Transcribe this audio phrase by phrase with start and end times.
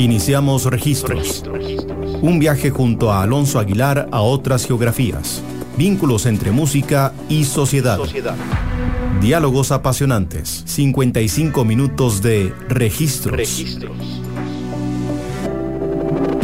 [0.00, 1.44] Iniciamos registros.
[2.22, 5.42] Un viaje junto a Alonso Aguilar a otras geografías.
[5.76, 7.98] Vínculos entre música y sociedad.
[9.20, 10.62] Diálogos apasionantes.
[10.64, 13.62] 55 minutos de registros.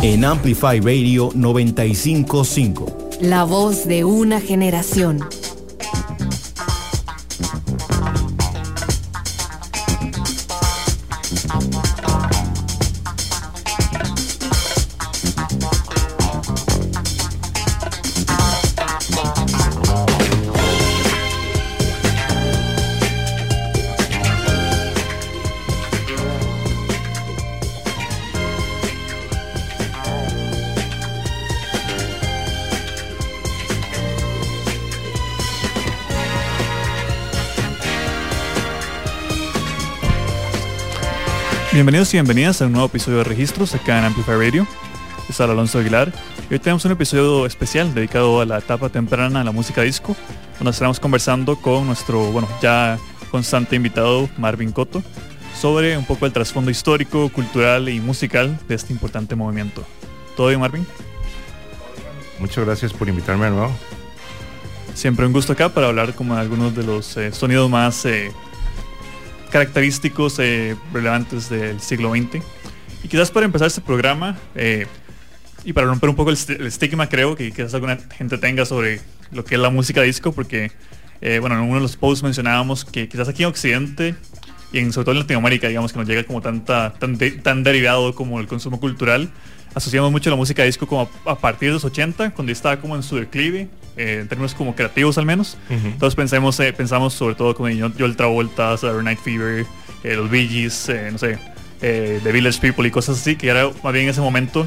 [0.02, 3.10] En Amplify Radio 955.
[3.22, 5.20] La voz de una generación.
[41.76, 44.66] Bienvenidos y bienvenidas a un nuevo episodio de Registros acá en Amplify Radio.
[45.28, 46.10] Es Alonso Aguilar
[46.48, 50.16] y hoy tenemos un episodio especial dedicado a la etapa temprana de la música disco,
[50.58, 52.98] donde estaremos conversando con nuestro, bueno, ya
[53.30, 55.02] constante invitado Marvin Cotto
[55.60, 59.84] sobre un poco el trasfondo histórico, cultural y musical de este importante movimiento.
[60.34, 60.86] ¿Todo bien, Marvin?
[62.38, 63.76] Muchas gracias por invitarme de nuevo.
[64.94, 68.32] Siempre un gusto acá para hablar como de algunos de los eh, sonidos más eh,
[69.56, 72.44] característicos eh, relevantes del siglo XX.
[73.02, 74.86] Y quizás para empezar este programa, eh,
[75.64, 79.00] y para romper un poco el, estigma creo que quizás alguna gente tenga sobre
[79.32, 80.72] lo que es la música disco, porque
[81.22, 84.14] eh, bueno, en uno de los posts mencionábamos que quizás aquí en Occidente
[84.74, 88.14] y en, sobre todo en Latinoamérica, digamos que nos llega como tanta, tan, tan derivado
[88.14, 89.30] como el consumo cultural,
[89.74, 93.02] asociamos mucho la música disco como a, partir de los 80, cuando estaba como en
[93.02, 95.56] su declive, eh, en términos como creativos al menos.
[95.70, 99.66] Entonces pensemos, eh, pensamos sobre todo con Joel Travolta, Saturday Night Fever,
[100.04, 101.38] eh, los Bee Gees, no sé,
[101.80, 104.66] The Village People y cosas así, que era más bien ese momento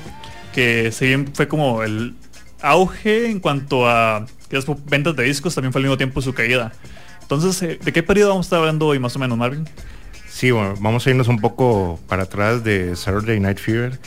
[0.53, 2.16] que si bien fue como el
[2.61, 4.25] auge en cuanto a
[4.86, 6.71] ventas de discos, también fue al mismo tiempo su caída.
[7.21, 9.65] Entonces, ¿de qué periodo vamos a estar hablando hoy más o menos, Marvin?
[10.27, 13.99] Sí, bueno, vamos a irnos un poco para atrás de Saturday Night Fever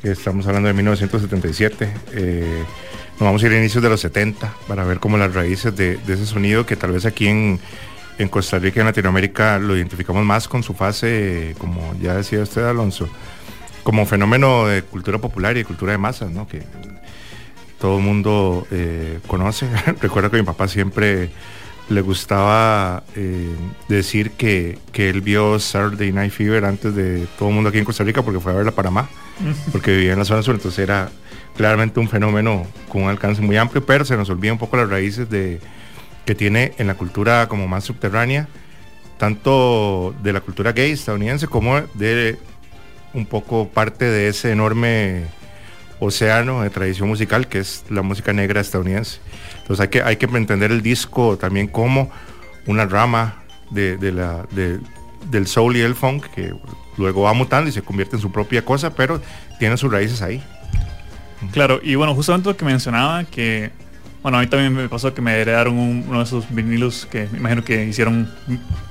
[0.00, 1.92] que estamos hablando de 1977.
[2.12, 2.64] Eh,
[3.18, 5.98] nos vamos a ir a inicios de los 70 para ver como las raíces de,
[6.06, 7.58] ese sonido que tal vez aquí en,
[8.30, 12.64] Costa Rica y en Latinoamérica lo identificamos más con su fase, como ya decía usted
[12.64, 13.08] Alonso,
[13.82, 16.46] como fenómeno de cultura popular y de cultura de masas, ¿no?
[16.46, 16.62] que
[17.80, 19.68] todo el mundo eh, conoce.
[20.00, 21.30] Recuerdo que mi papá siempre
[21.88, 23.54] le gustaba eh,
[23.88, 27.84] decir que, que, él vio Saturday Night Fever antes de todo el mundo aquí en
[27.84, 29.08] Costa Rica porque fue a ver la Panamá,
[29.72, 31.10] porque vivía en la zona sur, entonces era
[31.58, 34.88] claramente un fenómeno con un alcance muy amplio, pero se nos olvida un poco las
[34.88, 35.60] raíces de,
[36.24, 38.46] que tiene en la cultura como más subterránea,
[39.18, 42.38] tanto de la cultura gay estadounidense como de
[43.12, 45.24] un poco parte de ese enorme
[45.98, 49.18] océano de tradición musical que es la música negra estadounidense.
[49.62, 52.08] Entonces hay que, hay que entender el disco también como
[52.66, 54.46] una rama de, la,
[55.28, 56.54] del soul y el funk que
[56.96, 59.20] luego va mutando y se convierte en su propia cosa, pero
[59.58, 60.40] tiene sus raíces ahí.
[61.52, 63.70] Claro, y bueno, justamente lo que mencionaba, que
[64.22, 67.38] bueno, a mí también me pasó que me heredaron uno de esos vinilos que me
[67.38, 68.30] imagino que hicieron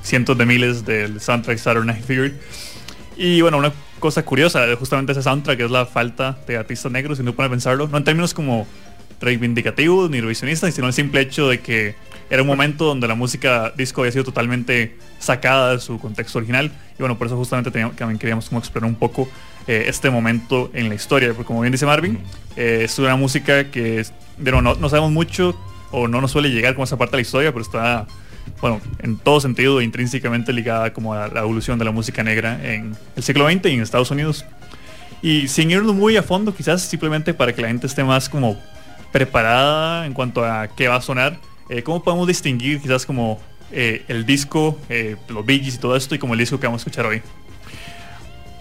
[0.01, 2.33] cientos de miles del soundtrack Saturday Night Fever.
[3.17, 7.17] Y bueno, una cosa curiosa de justamente ese soundtrack es la falta de artistas negros,
[7.17, 8.67] si no pone pensarlo, no en términos como
[9.19, 11.95] reivindicativos ni revisionistas, sino el simple hecho de que
[12.29, 16.71] era un momento donde la música disco había sido totalmente sacada de su contexto original
[16.97, 19.29] y bueno, por eso justamente también queríamos como explorar un poco
[19.67, 22.19] eh, este momento en la historia, porque como bien dice Marvin,
[22.55, 24.05] eh, es una música que
[24.37, 25.57] no, no sabemos mucho
[25.91, 28.07] o no nos suele llegar como esa parte de la historia, pero está
[28.61, 32.95] bueno, en todo sentido intrínsecamente ligada como a la evolución de la música negra en
[33.15, 34.45] el siglo XX y en Estados Unidos.
[35.21, 38.57] Y sin irnos muy a fondo, quizás simplemente para que la gente esté más como
[39.11, 41.37] preparada en cuanto a qué va a sonar.
[41.69, 43.39] Eh, ¿Cómo podemos distinguir quizás como
[43.71, 46.81] eh, el disco, eh, los Bee y todo esto y como el disco que vamos
[46.81, 47.21] a escuchar hoy?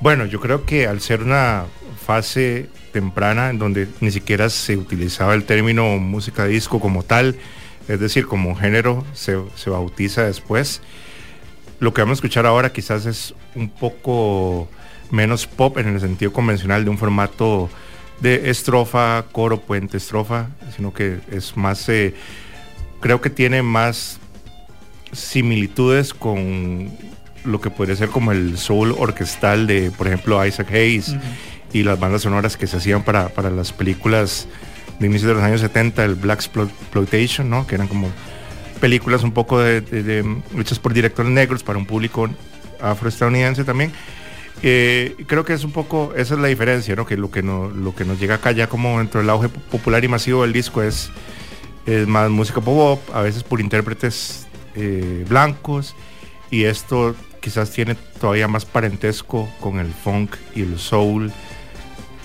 [0.07, 1.65] Bueno, yo creo que al ser una
[2.07, 7.35] fase temprana en donde ni siquiera se utilizaba el término música disco como tal,
[7.89, 10.81] es decir, como género se, se bautiza después,
[11.81, 14.69] lo que vamos a escuchar ahora quizás es un poco
[15.11, 17.69] menos pop en el sentido convencional de un formato
[18.21, 22.15] de estrofa, coro, puente, estrofa, sino que es más, eh,
[23.01, 24.21] creo que tiene más
[25.11, 26.93] similitudes con
[27.47, 31.17] lo que podría ser como el soul orquestal de, por ejemplo, Isaac Hayes
[31.73, 34.49] y las bandas sonoras que se hacían para, para las películas
[34.99, 37.67] de inicio de los años 70, el Black Exploitation, ¿no?
[37.67, 38.11] que eran como
[38.81, 40.25] películas un poco de,
[40.59, 42.29] hechas por directores negros para un público
[42.81, 43.93] afroestadounidense también.
[44.63, 47.05] Eh, creo que es un poco, esa es la diferencia, ¿no?
[47.05, 50.03] Que lo que, no, lo que nos llega acá ya como dentro del auge popular
[50.03, 51.11] y masivo del disco es,
[51.85, 55.95] es más música pop, a veces por intérpretes eh, blancos,
[56.51, 57.15] y esto
[57.47, 61.31] quizás tiene todavía más parentesco con el funk y el soul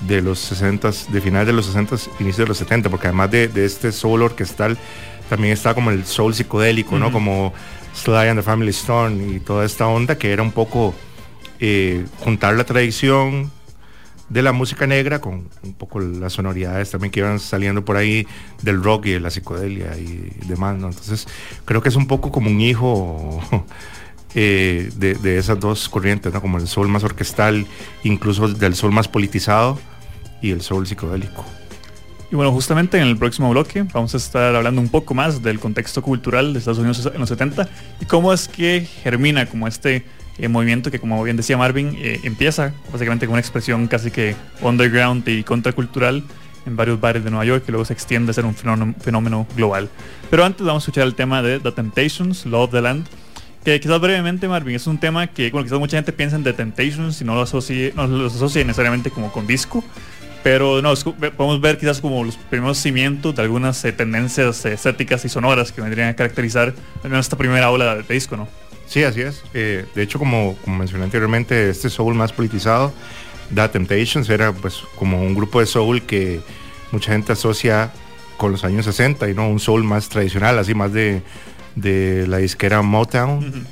[0.07, 3.51] de los 60, de finales de los 60, inicios de los 70, porque además de,
[3.63, 4.79] este soul orquestal,
[5.29, 7.11] también está como el soul psicodélico, ¿no?
[7.11, 7.53] Como
[7.93, 10.95] Sly and the Family Stone y toda esta onda que era un poco
[11.59, 13.51] eh, juntar la tradición
[14.27, 18.25] de la música negra con un poco las sonoridades también que iban saliendo por ahí
[18.63, 20.87] del rock y de la psicodelia y demás, ¿no?
[20.87, 21.27] Entonces
[21.63, 23.39] creo que es un poco como un hijo
[24.35, 26.41] eh, de, esas dos corrientes, ¿no?
[26.41, 27.65] Como el soul más orquestal,
[28.03, 29.79] incluso del soul más politizado
[30.41, 31.45] y el soul psicodélico.
[32.31, 35.59] Y bueno, justamente en el próximo bloque vamos a estar hablando un poco más del
[35.59, 37.67] contexto cultural de Estados Unidos en los 70
[37.99, 40.05] y cómo es que germina como este
[40.37, 44.37] eh, movimiento que como bien decía Marvin eh, empieza básicamente con una expresión casi que
[44.61, 46.23] underground y contracultural
[46.65, 49.45] en varios bares de Nueva York que luego se extiende a ser un fenómeno, fenómeno
[49.57, 49.89] global.
[50.29, 53.07] Pero antes vamos a escuchar el tema de The Temptations, Love the Land,
[53.63, 56.53] que quizás brevemente Marvin es un tema que bueno, quizás mucha gente piensa en The
[56.53, 59.83] Temptations y no lo asocie, no lo asocie necesariamente como con disco,
[60.43, 65.29] pero no, podemos ver quizás como los primeros cimientos de algunas eh, tendencias estéticas y
[65.29, 66.73] sonoras que vendrían a caracterizar
[67.03, 68.47] al esta primera ola de, disco, ¿no?
[68.87, 69.43] Sí, así es.
[69.53, 72.91] Eh, de hecho, como, como, mencioné anteriormente, este soul más politizado,
[73.53, 76.41] The Temptations, era pues como un grupo de soul que
[76.91, 77.91] mucha gente asocia
[78.37, 81.21] con los años 60 y no un soul más tradicional, así más de,
[81.75, 83.65] de la disquera Motown.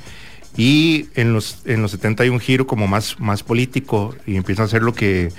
[0.56, 4.62] Y en los, en los 70 hay un giro como más, más político y empieza
[4.62, 5.32] a hacer lo que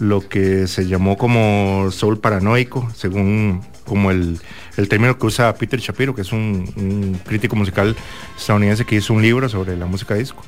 [0.00, 4.40] lo que se llamó como soul paranoico, según como el,
[4.88, 7.94] término que usa Peter Shapiro, que es un, crítico musical
[8.36, 10.42] estadounidense que hizo un libro sobre la música disco.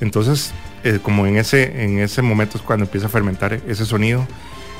[0.00, 0.52] Entonces,
[0.84, 4.26] eh, como en ese, en ese momento es cuando empieza a fermentar ese sonido,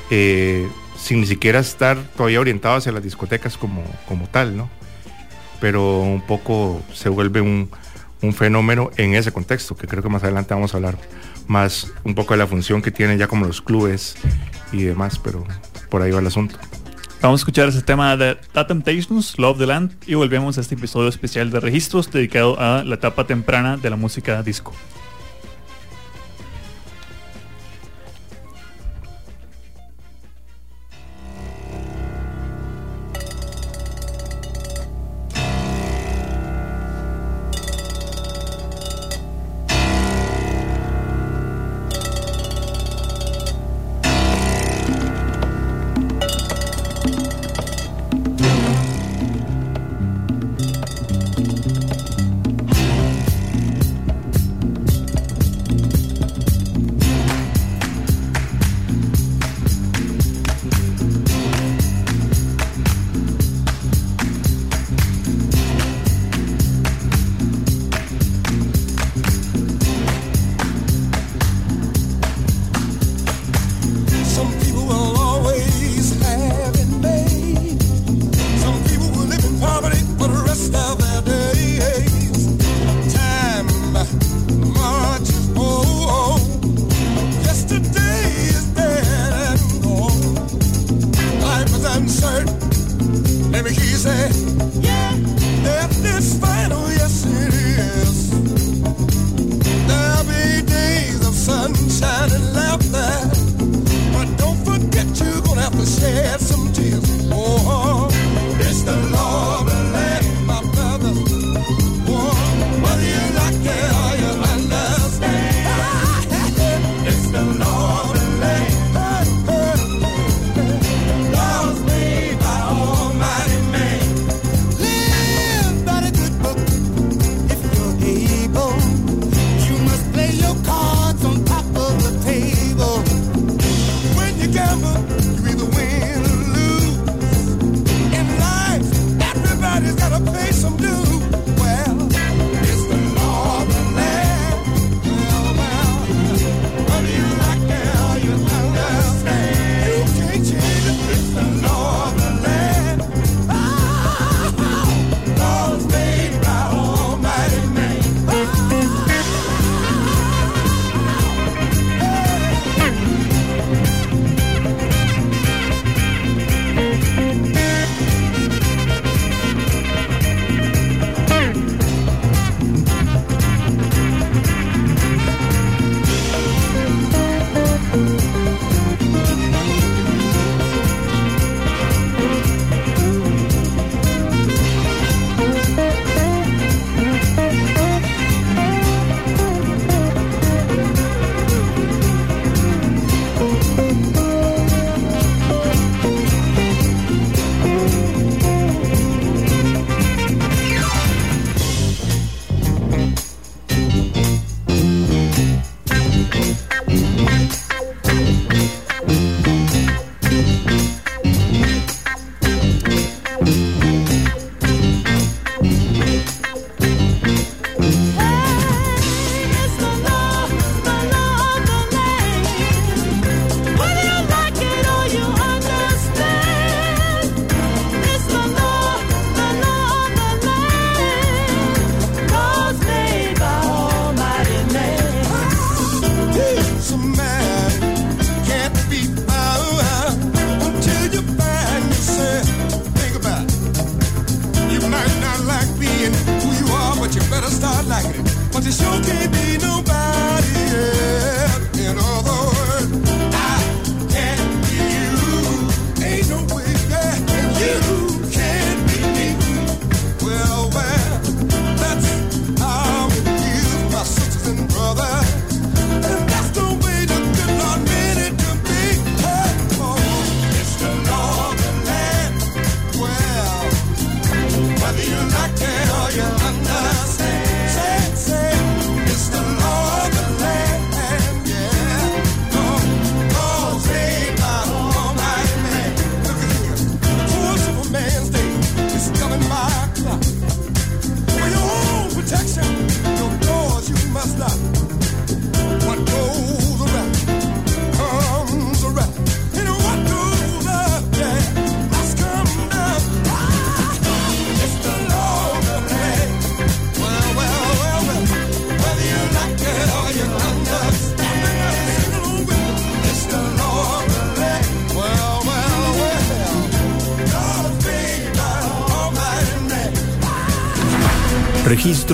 [0.09, 4.69] eh, sin ni siquiera estar todavía orientado hacia las discotecas como, como tal, ¿no?
[5.59, 7.69] Pero un poco se vuelve un,
[8.21, 10.97] un fenómeno en ese contexto, que creo que más adelante vamos a hablar
[11.47, 14.15] más un poco de la función que tienen ya como los clubes
[14.71, 15.45] y demás, pero
[15.89, 16.57] por ahí va el asunto.
[17.21, 20.75] Vamos a escuchar ese tema de The Temptations, Love the Land, y volvemos a este
[20.75, 24.73] episodio especial de registros dedicado a la etapa temprana de la música disco.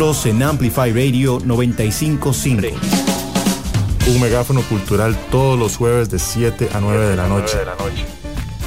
[0.04, 2.68] En Amplify Radio 955.
[4.08, 7.56] Un megáfono cultural todos los jueves de 7 a 9 de la noche.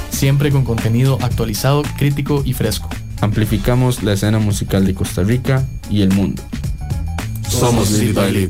[0.09, 2.89] Siempre con contenido actualizado, crítico y fresco.
[3.21, 6.41] Amplificamos la escena musical de Costa Rica y el mundo.
[7.47, 8.49] Somos Lead by Lead.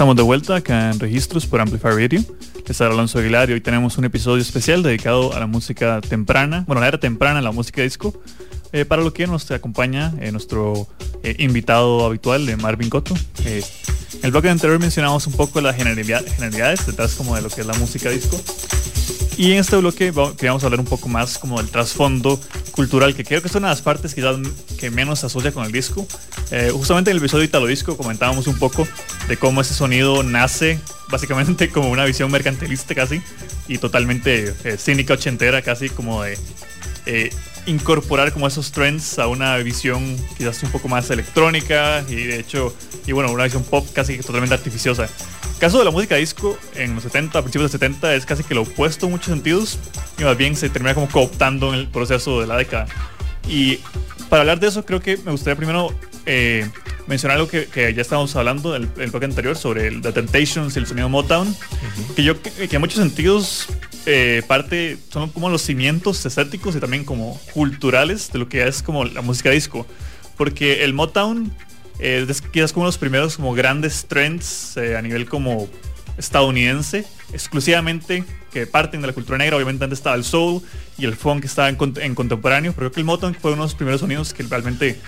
[0.00, 2.24] Estamos de vuelta acá en Registros por Amplify Radio.
[2.66, 6.64] Les habla Alonso Aguilar y hoy tenemos un episodio especial dedicado a la música temprana,
[6.66, 8.18] bueno, la era temprana, la música disco,
[8.72, 10.88] eh, para lo que nos acompaña eh, nuestro
[11.22, 13.14] eh, invitado habitual, de Marvin Cotto.
[13.44, 13.62] en
[14.22, 17.74] el bloque anterior mencionamos un poco las generalidades detrás como de lo que es la
[17.74, 18.40] música disco.
[19.36, 22.40] Y en este bloque queríamos hablar un poco más como del trasfondo
[22.70, 24.36] cultural, que creo que es una de las partes quizás
[24.78, 26.06] que menos se asocia con el disco.
[26.50, 28.86] Eh, justamente en el episodio de Italo Disco comentábamos un poco
[29.28, 33.22] de cómo ese sonido nace básicamente como una visión mercantilista casi
[33.68, 36.38] y totalmente eh, cínica ochentera, casi como de
[37.06, 37.30] eh,
[37.70, 42.74] incorporar como esos trends a una visión quizás un poco más electrónica y de hecho,
[43.06, 45.08] y bueno, una visión pop casi totalmente artificiosa
[45.60, 48.54] caso de la música disco en los 70, a principios de 70, es casi que
[48.54, 49.78] lo opuesto en muchos sentidos
[50.18, 52.86] y más bien se termina como cooptando en el proceso de la década.
[53.46, 53.78] Y
[54.30, 56.66] para hablar de eso, creo que me gustaría primero eh,
[57.06, 60.78] mencionar algo que, ya estábamos hablando en el, bloque anterior sobre el, The Temptations y
[60.78, 61.54] el sonido Motown,
[62.16, 63.66] que yo que, en muchos sentidos
[64.06, 68.82] eh, parte son como los cimientos estéticos y también como culturales de lo que es
[68.82, 69.86] como la música disco.
[70.36, 71.52] Porque el Motown
[71.98, 75.68] es quizás como los primeros como grandes trends eh, a nivel como
[76.16, 79.56] estadounidense, exclusivamente que parten de la cultura negra.
[79.56, 80.62] Obviamente antes estaba el soul
[80.98, 81.76] y el funk que estaba en,
[82.14, 84.98] contemporáneo, pero creo que el Motown fue uno de los primeros sonidos que realmente,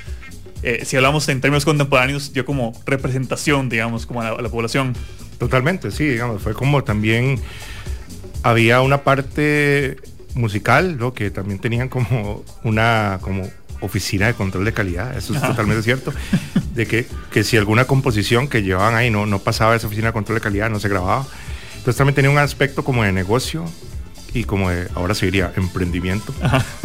[0.63, 4.95] eh, si hablamos en términos contemporáneos, dio como representación, digamos, como a la, población.
[5.39, 7.41] Totalmente, sí, digamos, fue como también
[8.43, 9.97] había una parte
[10.35, 13.49] musical, lo que también tenían como una como
[13.81, 16.13] oficina de control de calidad, eso es totalmente cierto,
[16.75, 20.13] de que, que, si alguna composición que llevaban ahí no, no pasaba esa oficina de
[20.13, 21.27] control de calidad, no se grababa.
[21.77, 23.65] Entonces también tenía un aspecto como de negocio
[24.33, 26.33] y como de, ahora se diría, emprendimiento,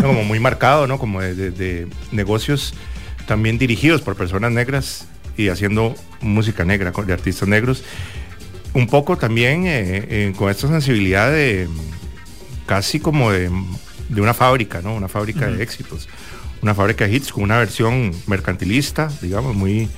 [0.02, 0.98] como muy marcado, ¿no?
[0.98, 2.74] Como de, negocios
[3.28, 5.06] también dirigidos por personas negras
[5.38, 7.84] y haciendo música negra de artistas negros.
[8.78, 11.68] Un poco también eh, eh, con esta sensibilidad de
[12.68, 13.50] casi como de,
[14.16, 14.94] una fábrica, ¿no?
[14.94, 16.08] Una fábrica de éxitos
[16.62, 19.90] una fábrica de hits con una versión mercantilista, digamos, muy,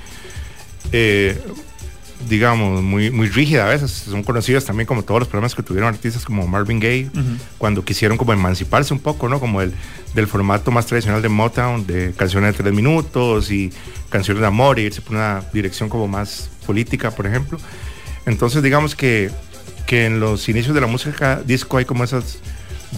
[0.93, 1.37] eh,
[2.29, 3.91] digamos, muy, muy rígida a veces.
[3.91, 7.09] Son conocidas también como todos los problemas que tuvieron artistas como Marvin Gaye,
[7.57, 9.41] cuando quisieron como emanciparse un poco, ¿no?
[9.41, 9.73] Como el,
[10.13, 13.73] del formato más tradicional de Motown, de canciones de tres minutos y
[14.09, 17.59] canciones de amor, y irse por una dirección como más política, por ejemplo.
[18.25, 19.31] Entonces, digamos que,
[19.85, 22.39] que en los inicios de la música disco hay como esas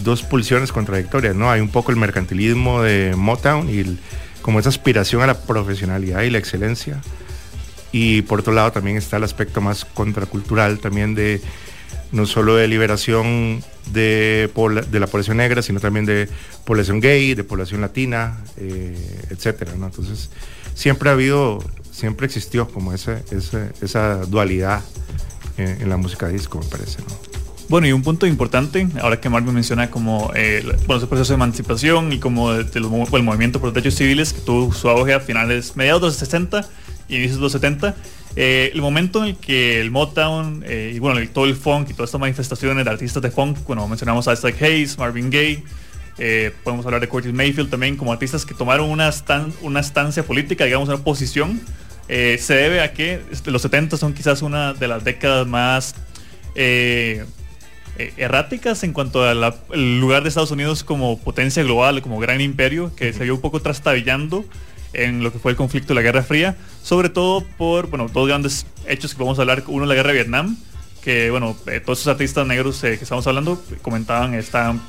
[0.02, 1.50] dos pulsiones contradictorias, ¿no?
[1.50, 3.98] Hay un poco el mercantilismo de Motown y
[4.40, 7.00] como esa aspiración a la profesionalidad y la excelencia.
[7.92, 11.40] Y por otro lado también está el aspecto más contracultural también de
[12.10, 14.50] no solo de liberación de,
[14.90, 16.28] de la población negra, sino también de
[16.64, 18.96] población gay, de población latina, eh,
[19.30, 19.72] etcétera.
[19.74, 20.30] Entonces
[20.74, 21.58] siempre ha habido,
[21.92, 23.22] siempre existió como ese,
[23.80, 24.82] esa dualidad
[25.56, 27.32] en, la música disco, me parece, ¿no?
[27.68, 31.36] Bueno, y un punto importante, ahora que Marvin menciona como eh, bueno, ese proceso de
[31.36, 35.76] emancipación y como el movimiento por los derechos civiles que tuvo su auge a finales,
[35.76, 36.66] mediados de los 60
[37.08, 37.94] y inicios de los 70,
[38.36, 41.94] eh, el momento en el que el Motown eh, y bueno, todo el funk y
[41.94, 45.62] todas estas manifestaciones de artistas de funk, bueno, mencionamos a Isaac Hayes, Marvin Gaye,
[46.62, 49.10] podemos hablar de Curtis Mayfield también como artistas que tomaron una,
[49.62, 51.60] una estancia política, digamos, una posición,
[52.08, 55.94] se debe a que este, los 70 son quizás una de las décadas más
[57.98, 59.54] eh, erráticas en cuanto al
[60.00, 63.60] lugar de Estados Unidos como potencia global, como gran imperio, que se vio un poco
[63.60, 64.46] trastabillando
[64.94, 68.26] en lo que fue el conflicto de la Guerra Fría, sobre todo por, bueno, dos
[68.26, 70.56] grandes hechos que podemos hablar, uno la Guerra de Vietnam,
[71.02, 74.80] que, bueno, eh, todos esos artistas negros eh, que estamos hablando comentaban, están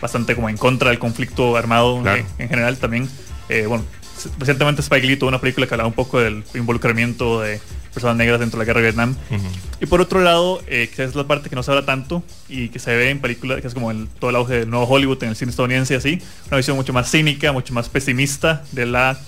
[0.00, 2.02] bastante como en contra del conflicto armado
[2.38, 3.08] en general también.
[3.68, 3.84] bueno,
[4.38, 7.60] recientemente Spike Lee tuvo una película que hablaba un poco del involucramiento de
[7.92, 9.16] personas negras dentro de la guerra de Vietnam.
[9.80, 12.68] Y por otro lado, eh, que es la parte que no se habla tanto y
[12.68, 15.22] que se ve en películas, que es como el, todo el auge del nuevo Hollywood
[15.22, 18.86] en el cine estadounidense y así, una visión mucho más cínica, mucho más pesimista de
[18.86, 19.18] la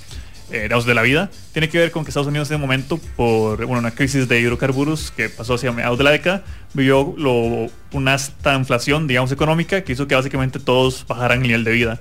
[0.50, 3.64] eh, de la vida, tiene que ver con que Estados Unidos en ese momento, por
[3.64, 8.14] bueno, una crisis de hidrocarburos que pasó hacia mediados de la década, vivió lo, una
[8.14, 12.00] alta inflación, digamos, económica, que hizo que básicamente todos bajaran el nivel de vida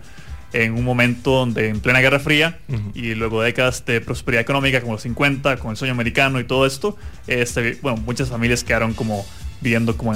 [0.54, 2.60] en un momento donde en plena Guerra Fría
[2.94, 6.68] y luego décadas de prosperidad económica como los 50, con el sueño americano y todo
[6.68, 9.26] esto, este, bueno, muchas familias quedaron como
[9.62, 10.14] viendo como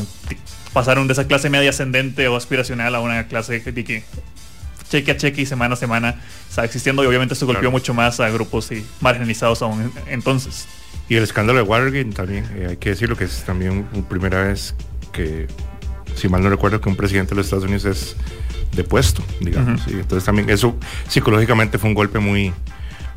[0.73, 4.03] pasaron de esa clase media ascendente o aspiracional a una clase de que
[4.89, 6.15] cheque a cheque y semana a semana
[6.49, 10.67] está existiendo y obviamente esto golpeó mucho más a grupos y marginalizados aún entonces.
[11.09, 14.75] Y el escándalo de Watergate también, eh, hay que decirlo que es también primera vez
[15.13, 15.47] que,
[16.15, 18.15] si mal no recuerdo, que un presidente de los Estados Unidos es
[18.73, 19.87] depuesto, digamos.
[19.87, 22.53] y entonces también eso psicológicamente fue un golpe muy,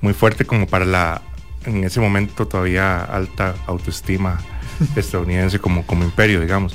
[0.00, 1.22] muy fuerte como para la,
[1.64, 4.40] en ese momento todavía alta autoestima
[4.96, 6.74] estadounidense como, como imperio, digamos.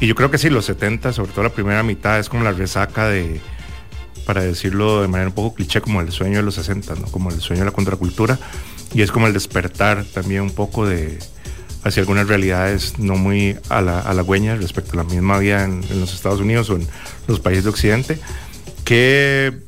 [0.00, 2.52] Y yo creo que sí, los 70, sobre todo la primera mitad, es como la
[2.52, 3.40] resaca de,
[4.28, 7.06] para decirlo de manera un poco cliché, como el sueño de los 60, ¿no?
[7.06, 8.38] como el sueño de la contracultura.
[8.92, 11.18] Y es como el despertar también un poco de
[11.82, 16.12] hacia algunas realidades no muy a la, a respecto a la misma vida en, los
[16.12, 16.86] Estados Unidos o en
[17.26, 18.18] los países de Occidente,
[18.84, 19.60] que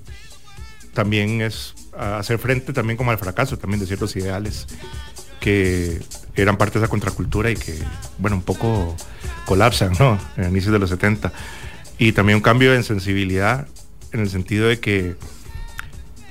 [0.93, 4.67] también es hacer frente también como al fracaso también de ciertos ideales
[5.41, 6.03] que
[6.37, 7.79] eran parte de esa contracultura y que,
[8.19, 8.95] bueno, un poco
[9.47, 10.19] colapsan, ¿no?
[10.37, 11.33] En inicios de los 70.
[11.97, 13.67] Y también un cambio en sensibilidad
[14.13, 15.17] en el sentido de que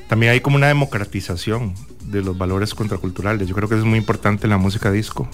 [0.07, 3.47] también hay como una democratización de los valores contraculturales.
[3.47, 5.29] Yo creo que es muy importante en la música disco,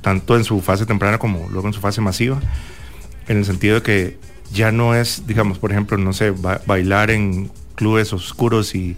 [0.00, 2.40] tanto en su fase temprana como luego en su fase masiva,
[3.28, 4.18] en el sentido de que
[4.52, 6.32] ya no es, digamos, por ejemplo, no sé,
[6.66, 8.96] bailar en clubes oscuros y,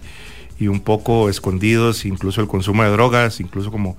[0.59, 3.97] y un poco escondidos, incluso el consumo de drogas, incluso como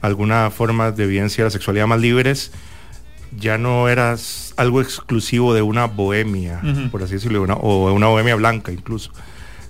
[0.00, 2.52] alguna forma de evidencia de la sexualidad más libres,
[3.36, 6.60] ya no eras algo exclusivo de una bohemia,
[6.90, 9.10] por así decirlo, una, o una bohemia blanca incluso,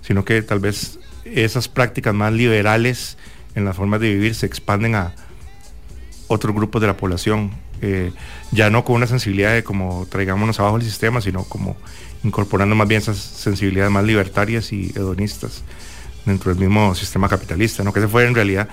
[0.03, 3.19] sino que tal vez esas prácticas más liberales
[3.55, 5.15] en las formas de vivir se expanden a
[6.29, 8.13] otros grupos de la población, eh,
[8.51, 11.77] ya no con una sensibilidad de como traigámonos abajo el sistema, sino como
[12.25, 15.63] incorporando más bien esas sensibilidades más libertarias y hedonistas
[16.25, 17.93] dentro del mismo sistema capitalista, ¿no?
[17.93, 18.69] que se fue en realidad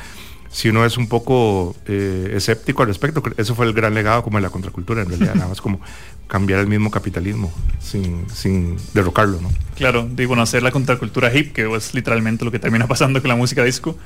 [0.55, 4.37] si uno es un poco eh, escéptico al respecto, eso fue el gran legado como
[4.37, 5.81] de la contracultura, en realidad, nada más como
[6.27, 9.49] cambiar el mismo capitalismo sin, sin derrocarlo, ¿no?
[9.75, 13.27] Claro, digo, bueno, hacer la contracultura hip, que es literalmente lo que termina pasando con
[13.27, 13.97] la música disco.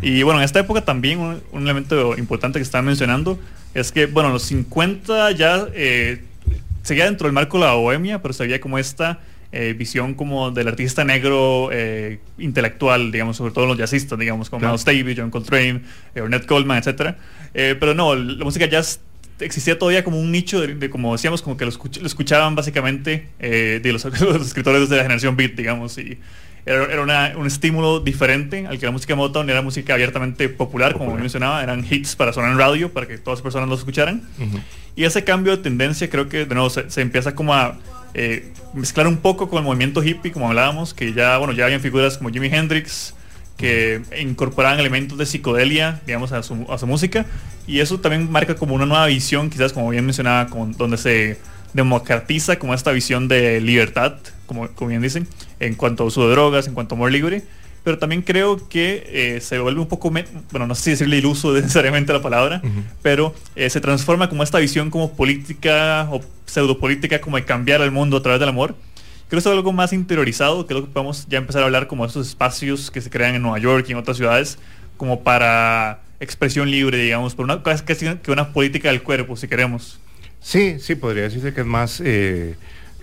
[0.00, 3.36] Y bueno, en esta época también un, elemento importante que están mencionando
[3.74, 6.22] es que, bueno, los 50 ya eh,
[6.84, 9.18] seguía dentro del marco de la bohemia, pero se veía como esta
[9.58, 14.66] eh, visión como del artista negro eh, intelectual, digamos, sobre todo los jazzistas, digamos, como
[14.66, 15.80] Miles Davis, John Coltrane,
[16.14, 17.14] eh, Ornette Coleman, etc.
[17.54, 19.00] pero no, la música jazz
[19.40, 24.04] existía todavía como un nicho de, como decíamos, como que lo, escuchaban básicamente de los,
[24.04, 26.18] escritores de la generación beat, digamos, y
[26.66, 31.14] era, un estímulo diferente al que la música de Motown era música abiertamente popular, como
[31.14, 34.20] mencionaba, eran hits para sonar en radio, para que todas las personas los escucharan.
[34.96, 37.78] Y ese cambio de tendencia creo que de nuevo se empieza como a
[38.18, 41.82] eh, mezclar un poco con el movimiento hippie, como hablábamos, que ya, bueno, ya habían
[41.82, 43.12] figuras como Jimi Hendrix,
[43.58, 46.54] que incorporaban elementos de psicodelia, digamos, a su,
[46.86, 47.26] música.
[47.66, 50.48] Y eso también marca como una nueva visión, quizás como bien mencionaba,
[50.78, 51.38] donde se
[51.74, 54.14] democratiza como esta visión de libertad,
[54.46, 55.28] como, como bien dicen,
[55.60, 57.42] en cuanto a uso de drogas, en cuanto a amor libre
[57.86, 61.52] pero también creo que eh, se vuelve un poco, bueno, no sé si decirle iluso
[61.54, 62.60] necesariamente la palabra,
[63.00, 67.92] pero eh, se transforma como esta visión como política o pseudopolítica como de cambiar el
[67.92, 68.74] mundo a través del amor.
[69.28, 72.26] Creo que es algo más interiorizado, lo que podemos ya empezar a hablar como estos
[72.26, 74.58] espacios que se crean en Nueva York y en otras ciudades,
[74.96, 80.00] como para expresión libre, digamos, por una cosa que una política del cuerpo, si queremos.
[80.40, 82.02] Sí, sí, podría decirse que es más...
[82.04, 82.56] Eh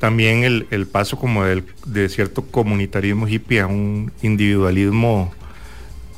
[0.03, 5.33] también el, paso como de cierto comunitarismo hippie a un individualismo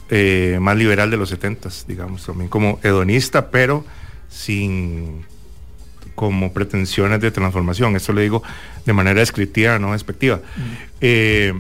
[0.09, 3.85] eh, más liberal de los 70 digamos, también como hedonista, pero
[4.27, 5.23] sin
[6.15, 7.95] como pretensiones de transformación.
[7.95, 8.41] Esto lo digo
[8.87, 10.39] de manera descriptiva, no despectiva.
[10.99, 11.53] Eh,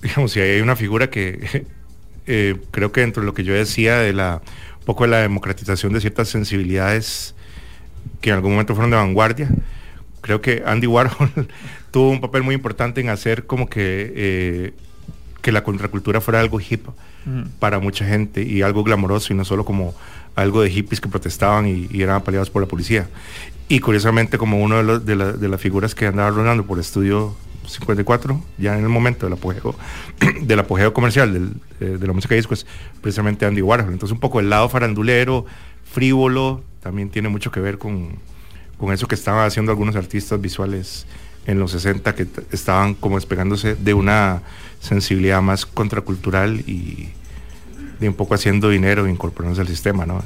[0.00, 1.66] digamos, si hay una figura que
[2.26, 4.40] eh, creo que dentro de lo que yo decía de la
[4.78, 7.34] un poco de la democratización de ciertas sensibilidades
[8.22, 9.50] que en algún momento fueron de vanguardia,
[10.20, 11.30] creo que Andy Warhol
[11.90, 14.74] tuvo un papel muy importante en hacer como que, eh,
[15.42, 16.86] que la contracultura fuera algo hip
[17.58, 19.94] para mucha gente y algo glamoroso y no solo como
[20.36, 23.08] algo de hippies que protestaban y, eran apaleados por la policía.
[23.68, 28.76] Y curiosamente como uno de, de, las figuras que andaba rondando por Estudio 54, ya
[28.76, 29.76] en el momento del apogeo,
[30.42, 32.66] del apogeo comercial eh, de la música disco es
[33.00, 33.92] precisamente Andy Warhol.
[33.92, 35.46] Entonces un poco el lado farandulero,
[35.84, 38.16] frívolo, también tiene mucho que ver con,
[38.80, 41.06] con eso que estaban haciendo algunos artistas visuales
[41.46, 44.42] en los 60 que estaban como despegándose de una
[44.80, 47.10] sensibilidad más contracultural y,
[48.00, 50.24] de un poco haciendo dinero e incorporándose al sistema, ¿no?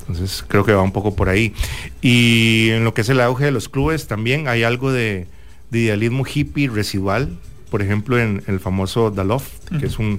[0.00, 1.54] Entonces creo que va un poco por ahí.
[2.00, 5.26] Y en lo que es el auge de los clubes también hay algo de,
[5.70, 7.38] idealismo hippie residual,
[7.70, 10.18] por ejemplo en, el famoso The Loft, que es un,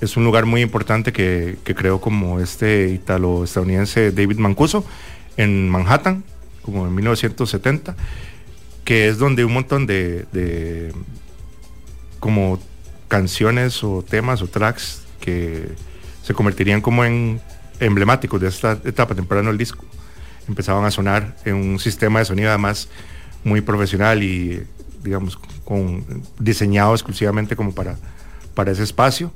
[0.00, 4.84] es un lugar muy importante que, creó como este italo-estadounidense David Mancuso
[5.36, 6.24] en Manhattan,
[6.64, 7.94] como en 1970,
[8.84, 10.92] que es donde un montón de, de
[12.20, 12.58] como
[13.08, 15.68] canciones o temas o tracks que
[16.22, 17.40] se convertirían como en
[17.80, 19.84] emblemáticos de esta etapa temprana del disco.
[20.48, 22.88] Empezaban a sonar en un sistema de sonido además
[23.44, 24.62] muy profesional y
[25.02, 26.04] digamos con,
[26.38, 27.96] diseñado exclusivamente como para,
[28.54, 29.32] para ese espacio.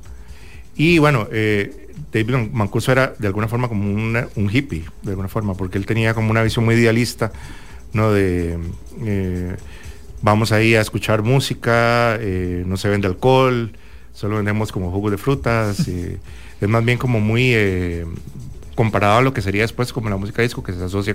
[0.79, 5.53] Y bueno, eh, David Mancuso era de alguna forma como un hippie, de alguna forma,
[5.53, 7.33] porque él tenía como una visión muy idealista,
[7.91, 8.13] ¿no?
[8.13, 8.57] De
[9.05, 9.57] eh,
[10.21, 13.73] vamos ahí a escuchar música, eh, no se vende alcohol,
[14.13, 15.85] solo vendemos como jugos de frutas.
[16.61, 18.05] es más bien como muy eh,
[18.75, 21.13] comparado a lo que sería después como la música disco, que se asocia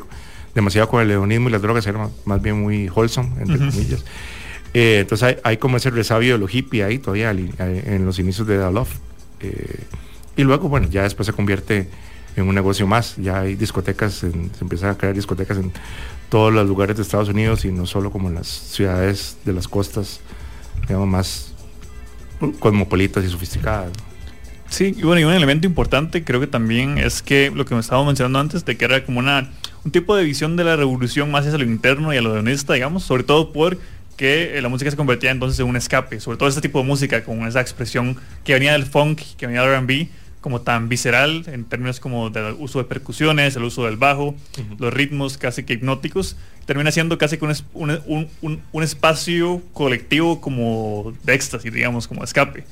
[0.55, 4.05] demasiado con el leonismo y las drogas, era más, bien muy wholesome, entre comillas.
[4.75, 8.71] Entonces hay, como ese resabio de lo hippie ahí todavía en los inicios de The
[8.71, 8.91] Love.
[10.37, 11.89] Y luego, bueno, ya después se convierte
[12.37, 13.17] en un negocio más.
[13.17, 15.73] Ya hay discotecas, se empiezan a crear discotecas en
[16.29, 19.69] todos los lugares de Estados Unidos y no solo como en las ciudades de las
[19.69, 20.21] costas,
[20.89, 21.53] digamos, más
[22.59, 23.93] cosmopolitas y sofisticadas.
[24.69, 27.81] Sí, y bueno, y un elemento importante creo que también es que lo que me
[27.81, 29.51] estábamos mencionando antes, de que era como una,
[29.85, 32.75] un tipo de visión de la revolución más hacia lo interno y a lo honesta,
[32.75, 33.79] digamos, sobre todo por
[34.17, 37.25] que la música se convertía entonces en un escape, sobre todo este tipo de música
[37.25, 40.09] con esa expresión que venía del funk, que venía del R&B,
[40.45, 44.35] como tan visceral en términos como del uso de percusiones, el uso del bajo,
[44.79, 51.35] los ritmos casi que hipnóticos, termina siendo casi que un, un, espacio colectivo como de
[51.35, 52.65] éxtasis, digamos, como escape.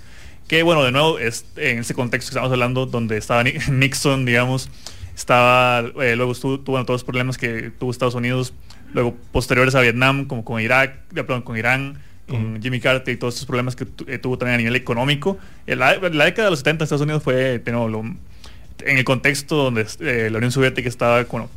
[0.49, 4.69] Que bueno, de nuevo, es en ese contexto que estamos hablando, donde estaba Nixon, digamos,
[5.17, 8.53] estaba, eh, luego tuvo todos los problemas que tuvo Estados Unidos,
[8.95, 13.35] luego posteriores a Vietnam, como con Irak, perdón, con Irán, con Jimmy Carter y todos
[13.35, 15.39] estos problemas que eh, tuvo también a nivel económico.
[15.67, 20.39] En la, década de los 70 Estados Unidos fue en el contexto donde eh, la
[20.39, 21.51] Unión Soviética estaba, bueno,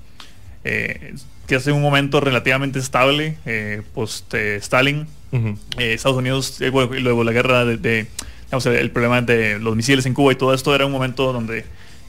[0.64, 1.16] eh,
[1.48, 3.38] que hace un momento relativamente estable,
[3.94, 5.08] post Stalin.
[5.78, 8.08] Estados Unidos, luego la guerra de,
[8.66, 11.66] el problema de los misiles en Cuba y todo esto era un momento donde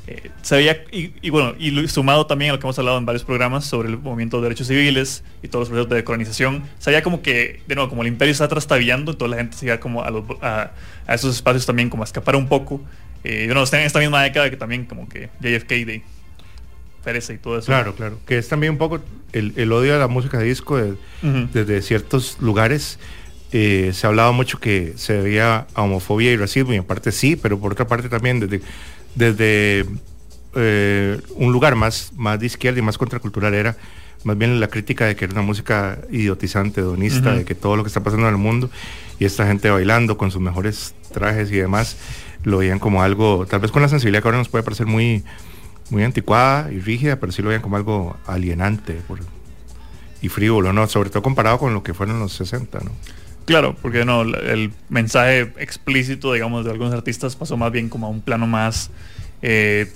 [0.07, 3.25] eh, se veía, y, bueno, y sumado también a lo que hemos hablado en varios
[3.25, 7.03] programas sobre el movimiento de derechos civiles y todos los procesos de decolonización, se veía
[7.03, 10.03] como que, de nuevo, como el imperio está trastabillando, toda la gente se iba como
[10.03, 10.73] a,
[11.09, 12.81] esos espacios también como a escapar un poco.
[13.25, 16.03] Eh, bueno, está en esta misma década que también como que JFK de
[17.03, 17.67] perece y todo eso.
[17.67, 19.01] Claro, claro, que es también un poco
[19.33, 20.81] el, odio a la música de disco
[21.23, 23.01] desde ciertos lugares.
[23.53, 27.13] Eh, se ha hablado mucho que se debía a homofobia y racismo, y en parte
[27.13, 28.61] sí, pero por otra parte también desde
[29.17, 29.85] desde
[30.55, 33.77] eh, un lugar más, más de izquierda y más contracultural era
[34.25, 37.85] más bien la crítica de que era una música idiotizante, donista, de que todo lo
[37.85, 38.71] que está pasando en el mundo
[39.21, 41.97] y esta gente bailando con sus mejores trajes y demás,
[42.43, 45.23] lo veían como algo, tal vez con la sensibilidad que ahora nos puede parecer muy,
[45.91, 49.01] muy anticuada y rígida, pero sí lo veían como algo alienante
[50.23, 50.89] y frívolo, ¿no?
[50.89, 52.91] Sobre todo comparado con lo que fueron los 60, ¿no?
[53.47, 58.11] Claro, porque no, el mensaje explícito, digamos, de algunos artistas pasó más bien como a
[58.11, 58.91] un plano más
[59.41, 59.93] eh,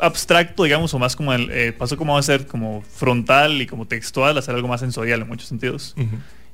[0.00, 3.86] abstracto, digamos, o más como el, eh, pasó como a ser como frontal y como
[3.86, 5.94] textual, a ser algo más sensorial en muchos sentidos.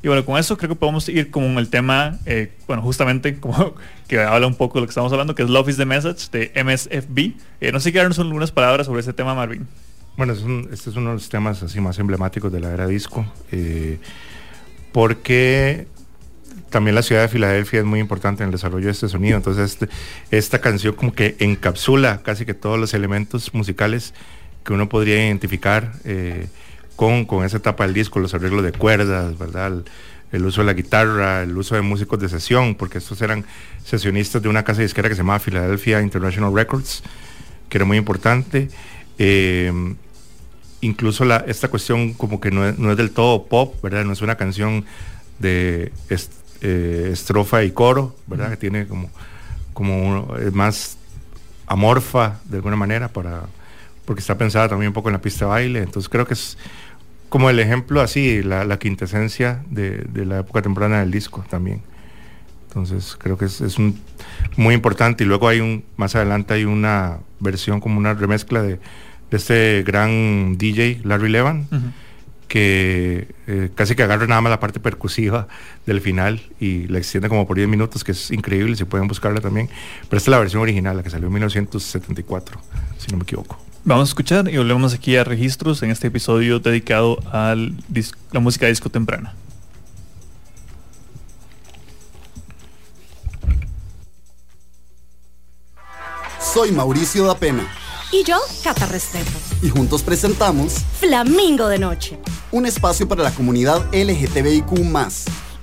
[0.03, 3.75] Y bueno, con eso creo que podemos ir con el tema, eh, bueno, justamente como
[4.07, 6.29] que habla un poco de lo que estamos hablando, que es Love is the Message
[6.33, 7.72] de MSFB.
[7.72, 9.66] no sé qué darnos algunas palabras sobre ese tema, Marvin.
[10.18, 10.35] Bueno,
[10.70, 13.25] este es uno de los temas así más emblemáticos de la era disco,
[14.92, 15.87] porque
[16.77, 19.39] también la ciudad de Filadelfia es muy importante en el desarrollo de este sonido.
[19.39, 19.89] Entonces, este,
[20.31, 24.12] esta canción como que encapsula casi que todos los elementos musicales
[24.62, 26.49] que uno podría identificar eh,
[26.95, 29.85] con, con esa etapa del disco, los arreglos de cuerdas, ¿verdad?
[30.33, 33.47] El, uso de la guitarra, el uso de músicos de sesión, porque estos eran
[33.83, 37.03] sesionistas de una casa disquera que se llamaba Philadelphia International Records,
[37.71, 38.69] que era muy importante.
[39.17, 39.73] Eh,
[40.83, 44.05] incluso esta cuestión como que no es, no es, del todo pop, ¿verdad?
[44.05, 44.85] No es una canción
[45.39, 45.91] de
[46.61, 48.51] eh, estrofa y coro, ¿verdad?
[48.51, 49.11] Que tiene como,
[49.73, 50.97] como más
[51.66, 53.42] amorfa de alguna manera para
[54.07, 55.81] porque está pensada también un poco en la pista de baile.
[55.81, 56.57] Entonces creo que es
[57.29, 61.83] como el ejemplo así, la, quintesencia de, la época temprana del disco también.
[62.69, 64.01] Entonces creo que es, un,
[64.57, 65.25] muy importante.
[65.25, 68.79] Y luego hay un, más adelante hay una versión como una remezcla de,
[69.31, 71.66] este gran DJ Larry Levan,
[72.49, 75.49] que eh, casi que agarra nada más la parte percusiva
[75.85, 79.41] del final y la extiende como por 10 minutos, que es increíble, si pueden buscarla
[79.41, 79.69] también.
[80.09, 82.61] Pero esta es la versión original, la que salió en 1974,
[82.99, 83.59] si no me equivoco.
[83.85, 87.55] Vamos a escuchar y volvemos aquí a registros en este episodio dedicado a
[88.33, 89.35] la música disco temprana.
[96.41, 97.86] Soy Mauricio da Pena.
[98.12, 99.31] Y yo, Cata Restrepo.
[99.62, 102.19] Y juntos presentamos Flamingo de Noche.
[102.53, 104.66] Un espacio para la comunidad LGTBIQ.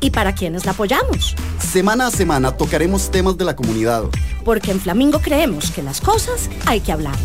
[0.02, 1.36] Y para quienes la apoyamos.
[1.60, 4.04] Semana a semana tocaremos temas de la comunidad.
[4.44, 7.22] Porque en Flamingo creemos que las cosas hay que hablarlas.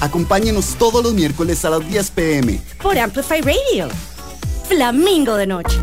[0.00, 2.60] Acompáñenos todos los miércoles a las 10 pm.
[2.82, 3.88] Por Amplify Radio.
[4.68, 5.78] Flamingo de Noche.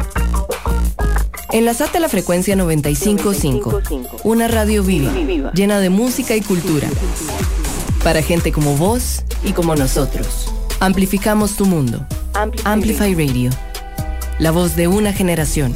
[1.51, 3.81] Enlazate a la frecuencia 955,
[4.23, 5.11] una radio viva,
[5.53, 6.87] llena de música y cultura.
[8.03, 10.51] Para gente como vos y como nosotros.
[10.79, 12.05] Amplificamos tu mundo.
[12.63, 13.49] Amplify Radio.
[14.39, 15.75] La voz de una generación.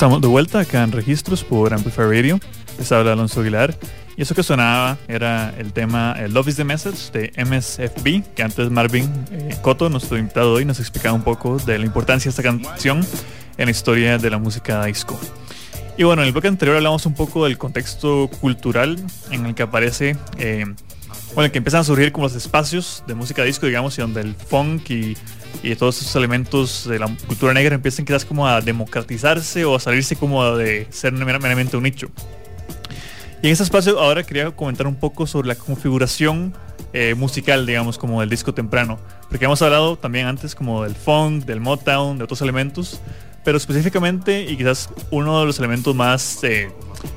[0.00, 2.40] Estamos de vuelta acá en Registros por Amplify Radio.
[2.78, 3.76] Les habla Alonso Aguilar.
[4.16, 8.42] Y eso que sonaba era el tema el Love is the Message de MSFB, que
[8.42, 12.30] antes Marvin eh, Cotto, nuestro invitado hoy, nos explicaba un poco de la importancia de
[12.30, 13.06] esta canción
[13.58, 15.20] en la historia de la música disco.
[15.98, 18.96] Y bueno, en el bloque anterior hablamos un poco del contexto cultural
[19.30, 20.64] en el que aparece, eh,
[21.34, 24.22] bueno, en que empiezan a surgir como los espacios de música disco, digamos, y donde
[24.22, 25.18] el funk y
[25.62, 29.80] y todos esos elementos de la cultura negra empiezan quizás como a democratizarse o a
[29.80, 32.08] salirse como de ser meramente un nicho.
[33.42, 36.52] Y en ese espacio ahora quería comentar un poco sobre la configuración
[36.92, 38.98] eh, musical, digamos, como del disco temprano.
[39.28, 43.00] Porque hemos hablado también antes como del funk, del Motown, de otros elementos,
[43.44, 46.70] pero específicamente y quizás uno de los elementos más eh,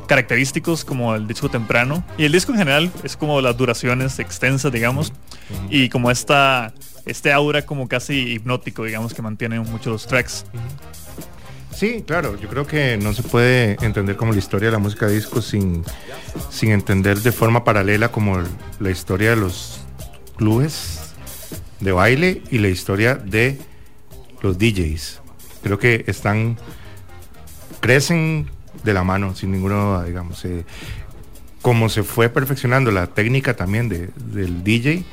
[0.08, 2.04] característicos como el disco temprano.
[2.18, 5.12] Y el disco en general es como las duraciones extensas, digamos,
[5.70, 6.74] y como esta
[7.06, 10.46] este aura como casi hipnótico, digamos, que mantiene muchos los tracks.
[11.74, 15.08] Sí, claro, yo creo que no se puede entender como la historia de la música
[15.08, 15.84] disco sin,
[16.50, 18.38] sin entender de forma paralela como
[18.80, 19.82] la historia de los
[20.38, 21.14] clubes
[21.80, 23.58] de baile y la historia de
[24.42, 25.22] los DJs.
[25.64, 26.58] Creo que están,
[27.80, 28.50] crecen
[28.84, 30.46] de la mano, sin ninguna digamos.
[30.46, 30.66] Eh,
[31.62, 35.06] como se fue perfeccionando la técnica también de, del DJ,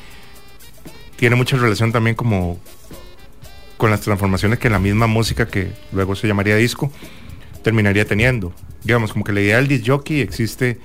[1.20, 2.58] tiene mucha relación también como
[3.76, 6.90] con las transformaciones que la misma música que luego se llamaría disco
[7.62, 8.54] terminaría teniendo.
[8.84, 10.80] Digamos, como que la idea del disc jockey existe,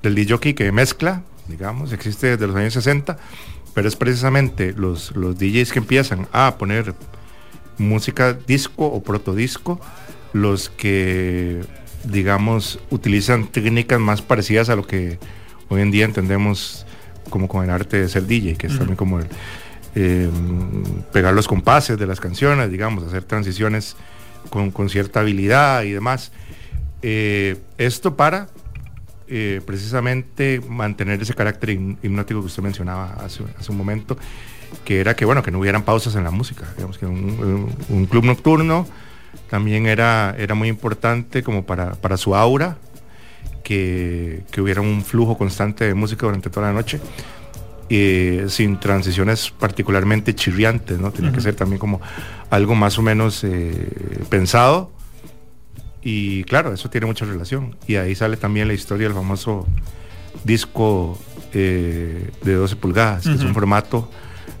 [0.00, 3.18] del disc jockey que mezcla, digamos, existe desde los años 60,
[3.74, 6.94] pero es precisamente los, los DJs que empiezan a poner
[7.76, 9.80] música disco o protodisco
[10.32, 11.62] los que,
[12.04, 15.18] digamos, utilizan técnicas más parecidas a lo que
[15.68, 16.86] hoy en día entendemos
[17.28, 19.26] como con el arte de ser DJ, que es también como el,
[19.94, 20.28] eh,
[21.12, 23.96] pegar los compases de las canciones, digamos, hacer transiciones
[24.48, 26.32] con, cierta habilidad y demás.
[27.02, 28.48] Eh, esto para
[29.26, 34.16] eh, precisamente mantener ese carácter hipnótico que usted mencionaba hace, un momento,
[34.84, 38.24] que era que bueno, que no hubieran pausas en la música, digamos que un, club
[38.24, 38.86] nocturno
[39.48, 42.76] también era, muy importante como para, su aura,
[43.64, 47.00] que hubiera un flujo constante de música durante toda la noche
[47.90, 51.10] sin transiciones particularmente chirriantes, ¿no?
[51.10, 52.00] Tenía que ser también como
[52.48, 54.92] algo más o menos eh, pensado.
[56.02, 57.76] Y claro, eso tiene mucha relación.
[57.88, 59.66] Y ahí sale también la historia del famoso
[60.44, 61.18] disco
[61.52, 64.08] eh, de 12 pulgadas, que es un formato,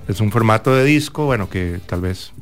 [0.08, 2.32] es un formato de disco, bueno, que tal vez,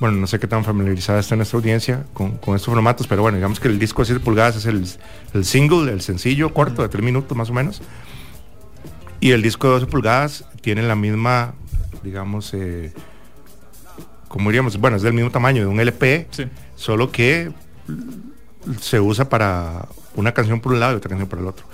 [0.00, 3.60] bueno, no sé qué tan familiarizada está nuestra audiencia con, estos formatos, pero bueno, digamos
[3.60, 7.36] que el disco de 7 pulgadas es el, single, el sencillo corto de 3 minutos
[7.36, 7.80] más o menos
[9.24, 11.54] y el disco de 12 pulgadas tiene la misma,
[12.02, 12.92] digamos, eh,
[14.28, 16.28] como diríamos, bueno, es del mismo tamaño de un LP,
[16.76, 17.50] solo que
[18.82, 21.64] se usa para una canción por un lado y otra canción por el otro.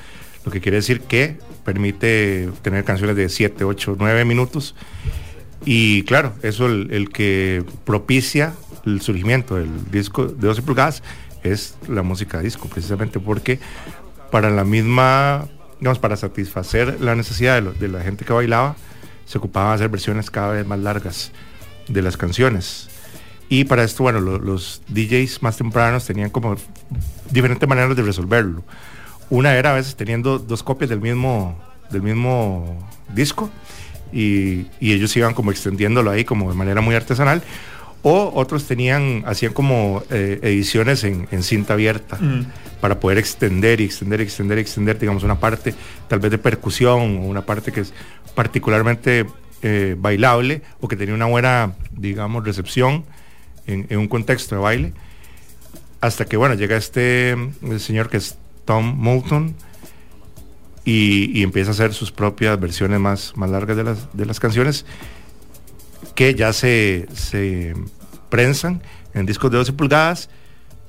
[0.44, 4.76] Lo que quiere decir que permite tener canciones de 7, 8, 9 minutos.
[5.64, 8.55] Y claro, eso el, el que propicia
[8.86, 11.03] el surgimiento del disco de 12 pulgadas
[11.42, 13.59] es la música disco, precisamente porque
[14.30, 15.48] para la misma
[15.81, 18.76] digamos, para satisfacer la necesidad de, la gente que bailaba,
[19.24, 21.33] se ocupaban hacer versiones cada vez más largas
[21.89, 22.89] de las canciones.
[23.49, 26.57] Y para esto, bueno, los DJs más tempranos tenían como
[27.31, 28.62] diferentes maneras de resolverlo.
[29.28, 31.59] Una era a veces teniendo dos copias del mismo,
[31.91, 33.51] del mismo disco
[34.12, 37.43] y, ellos iban como extendiéndolo ahí como de manera muy artesanal.
[38.03, 42.16] O otros tenían, hacían como eh, ediciones en, cinta abierta.
[42.16, 42.46] Mm
[42.80, 45.74] para poder extender y extender y extender y extender, digamos, una parte
[46.09, 47.92] tal vez de percusión o una parte que es
[48.34, 49.26] particularmente
[49.62, 53.05] eh, bailable o que tenía una buena, digamos, recepción
[53.66, 54.92] en, un contexto de baile.
[56.01, 57.36] Hasta que, bueno, llega este
[57.78, 59.55] señor que es Tom Moulton
[60.84, 64.86] y, empieza a hacer sus propias versiones más, más largas de las, de las canciones
[66.14, 67.74] que ya se, se
[68.28, 68.82] prensan
[69.14, 70.30] en discos de 12 pulgadas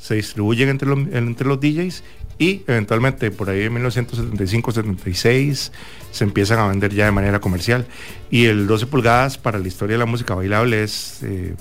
[0.01, 2.03] se distribuyen entre los, entre los DJs
[2.39, 5.71] y eventualmente por ahí en 1975-76
[6.11, 7.85] se empiezan a vender ya de manera comercial.
[8.31, 11.53] Y el 12 pulgadas para la historia de la música bailable es eh,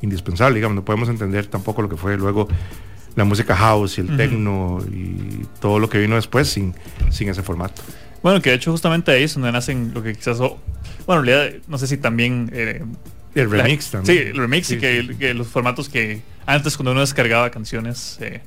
[0.00, 2.48] indispensable, digamos, no podemos entender tampoco lo que fue luego
[3.14, 6.74] la música house y el techno y todo lo que vino después sin,
[7.10, 7.82] sin ese formato.
[8.22, 10.60] Bueno, que de hecho justamente ahí es donde nacen lo que quizás, bueno,
[11.08, 12.50] en realidad no sé si también...
[12.52, 12.82] Eh,
[13.34, 14.18] el remix también.
[14.18, 18.42] Sí, el remix y que, los formatos que antes cuando uno descargaba canciones eh,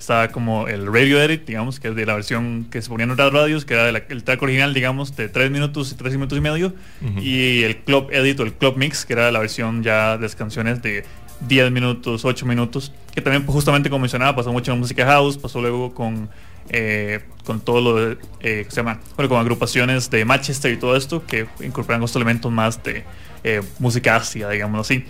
[0.00, 3.16] estaba como el radio edit, digamos, que es de la versión que se ponían en
[3.18, 6.40] las radios, que era el track original, digamos, de 3 minutos y 3 minutos y
[6.40, 6.72] medio,
[7.20, 10.34] y el club edit o el club mix, que era la versión ya de las
[10.34, 11.04] canciones de
[11.46, 15.36] 10 minutos, 8 minutos, que también pues, justamente como mencionaba, pasó mucho en música house,
[15.36, 16.30] pasó luego con
[16.70, 20.96] eh, con todo lo de, eh, se llama, bueno, con agrupaciones de Manchester y todo
[20.96, 23.04] esto que incorporan estos elementos más de
[23.42, 25.04] eh, música ácida, digamos así.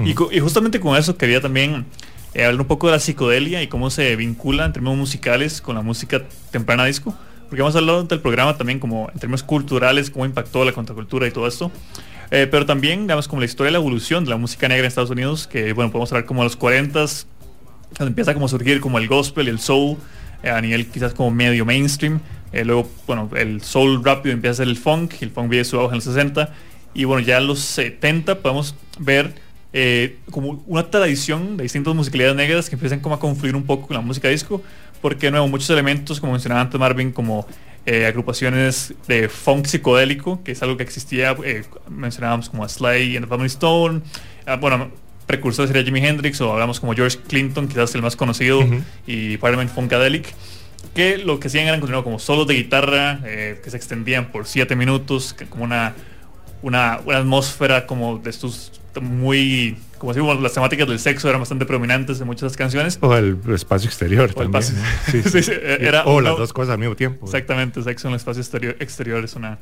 [0.00, 1.86] Y, y, justamente con eso quería también
[2.34, 5.76] eh, hablar un poco de la psicodelia y cómo se vincula en términos musicales con
[5.76, 7.16] la música temprana disco.
[7.48, 11.30] Porque hemos hablado del programa también como en términos culturales, cómo impactó la contracultura y
[11.30, 11.70] todo esto.
[12.30, 14.88] Eh, pero también, digamos, como la historia de la evolución de la música negra en
[14.88, 17.04] Estados Unidos, que bueno, podemos hablar como a los 40
[17.96, 19.98] cuando empieza como a surgir como el gospel y el soul,
[20.44, 22.20] a nivel quizás como medio mainstream.
[22.52, 25.92] luego, bueno, el soul rápido empieza a ser el funk, el funk viene su auge
[25.92, 26.52] en los 60.
[26.94, 29.34] Y bueno, ya en los 70 podemos ver
[29.76, 33.88] eh, como una tradición de distintas musicalidades negras que empiezan como a confluir un poco
[33.88, 34.62] con la música disco,
[35.02, 37.44] porque de nuevo muchos elementos, como mencionaba antes Marvin, como
[37.84, 43.16] eh, agrupaciones de funk psicodélico, que es algo que existía, eh, mencionábamos como a Sly
[43.16, 44.02] and the Family Stone,
[44.46, 44.92] ah, bueno,
[45.26, 48.60] precursor sería Jimi Hendrix o hablamos como George Clinton, quizás el más conocido,
[49.06, 50.34] y Parliament Funkadelic,
[50.94, 55.34] que lo que hacían eran como solos de guitarra que se extendían por siete minutos,
[55.48, 55.94] como una,
[56.62, 61.64] una, una atmósfera como de estos muy, como decimos, las temáticas del sexo eran bastante
[61.64, 62.98] predominantes en muchas canciones.
[63.00, 64.62] O el espacio exterior también.
[65.80, 67.24] era o las dos cosas al mismo tiempo.
[67.24, 69.58] Exactamente, sexo en el espacio exterior, exterior es una...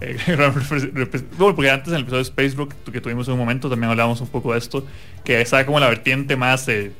[0.00, 0.16] Eh,
[1.36, 4.28] bueno, porque antes en el episodio de Spacebrook que tuvimos un momento también hablábamos un
[4.28, 4.86] poco de esto,
[5.24, 6.92] que estaba como la vertiente más eh,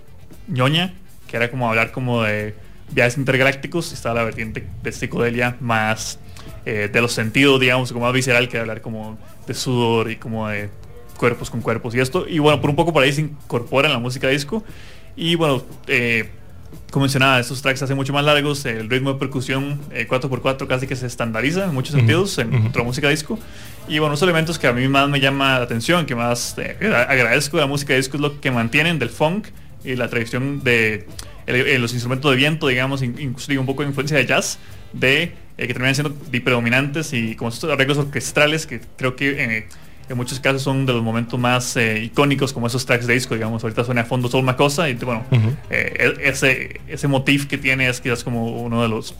[0.48, 0.92] ñoña,
[1.28, 2.56] que era como hablar como de
[2.90, 6.18] viajes intergalácticos, y estaba la vertiente de psicodelia más
[6.66, 10.48] eh, de los sentidos, digamos, como más visceral, que hablar como de sudor y como
[10.48, 10.68] de
[11.22, 12.26] cuerpos con cuerpos y esto.
[12.28, 14.64] Y bueno, por un poco por ahí se incorpora en la música disco.
[15.14, 16.28] Y bueno, eh,
[16.90, 20.66] como mencionaba, estos tracks se hacen mucho más largos, el ritmo de percusión 4x4 eh,
[20.66, 23.38] casi que se estandariza en muchos sentidos en otra música disco.
[23.86, 26.76] Y bueno, unos elementos que a mí más me llama la atención, que más eh,
[27.08, 29.46] agradezco de la música disco es lo que mantienen del funk
[29.84, 31.06] y la tradición de
[31.46, 34.58] los instrumentos de viento, digamos, incluso un poco de influencia de jazz,
[34.92, 39.68] de que terminan siendo predominantes y como estos arreglos orquestrales que creo que
[40.08, 43.34] en muchos casos son de los momentos más eh, icónicos como esos tracks de disco,
[43.34, 45.24] digamos, ahorita suena a fondo solo una cosa y bueno,
[45.70, 49.14] eh, e-, ese, ese motif que tiene es quizás como uno de los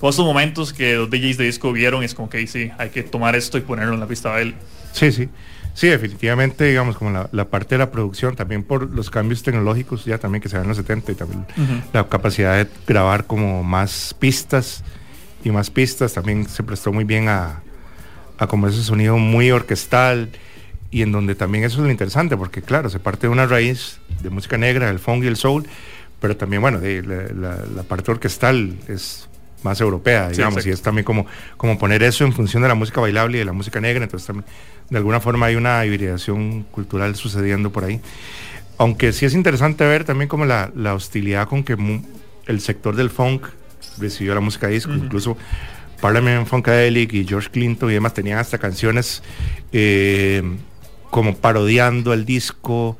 [0.00, 3.02] como esos momentos que los DJs de disco vieron es como que sí, hay que
[3.02, 4.54] tomar esto y ponerlo en la pista de él.
[4.92, 5.28] Sí, sí.
[5.74, 10.18] Sí, definitivamente, digamos, como la, parte de la producción, también por los cambios tecnológicos ya
[10.18, 11.46] también que se dan en los 70 y también
[11.92, 14.82] la capacidad de grabar como más pistas
[15.44, 17.62] y más pistas también se prestó muy bien a,
[18.38, 20.30] a como ese sonido muy orquestal
[20.90, 23.98] y en donde también eso es lo interesante porque claro, se parte de una raíz
[24.22, 25.66] de música negra, el funk y el soul,
[26.20, 29.28] pero también bueno, de, la, parte orquestal es
[29.62, 31.26] más europea, digamos, y es también como,
[31.56, 34.26] como poner eso en función de la música bailable y de la música negra, entonces
[34.26, 34.46] también
[34.88, 38.00] de alguna forma hay una hibridación cultural sucediendo por ahí.
[38.78, 41.76] Aunque sí es interesante ver también como la, hostilidad con que
[42.46, 43.46] el sector del funk
[43.98, 45.36] recibió la música disco, incluso
[46.00, 49.22] Parliament Funkadelic y George Clinton y demás tenían hasta canciones
[49.72, 50.42] eh,
[51.10, 52.98] como parodiando el disco,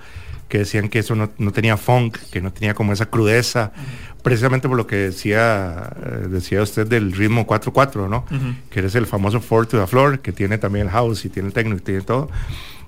[0.48, 3.72] que decían que eso no, tenía funk, que no tenía como esa crudeza,
[4.22, 8.24] precisamente por lo que decía, eh, decía usted del ritmo 4-4, ¿no?
[8.70, 11.48] Que es el famoso Four to the Floor, que tiene también el house y tiene
[11.48, 12.30] el techno y tiene todo,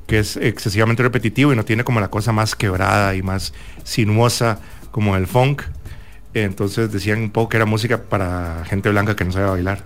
[0.07, 3.53] que es excesivamente repetitivo y no tiene como la cosa más quebrada y más
[3.85, 4.59] sinuosa
[4.91, 5.63] como el funk.
[6.33, 9.85] Entonces decían un poco que era música para gente blanca que no sabe bailar.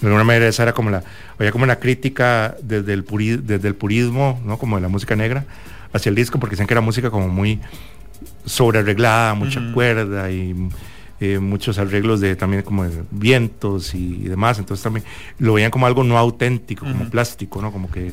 [0.00, 1.04] de alguna manera esa era como la,
[1.38, 3.04] había como una crítica desde el,
[3.44, 4.58] desde el purismo, ¿no?
[4.58, 5.44] Como de la música negra,
[5.92, 7.60] hacia el disco, porque decían que era música como muy
[8.44, 10.68] sobrearreglada, mucha cuerda y
[11.20, 14.58] eh, muchos arreglos de también como de vientos y, demás.
[14.58, 15.04] Entonces también
[15.38, 17.70] lo veían como algo no auténtico, como plástico, ¿no?
[17.72, 18.12] Como que,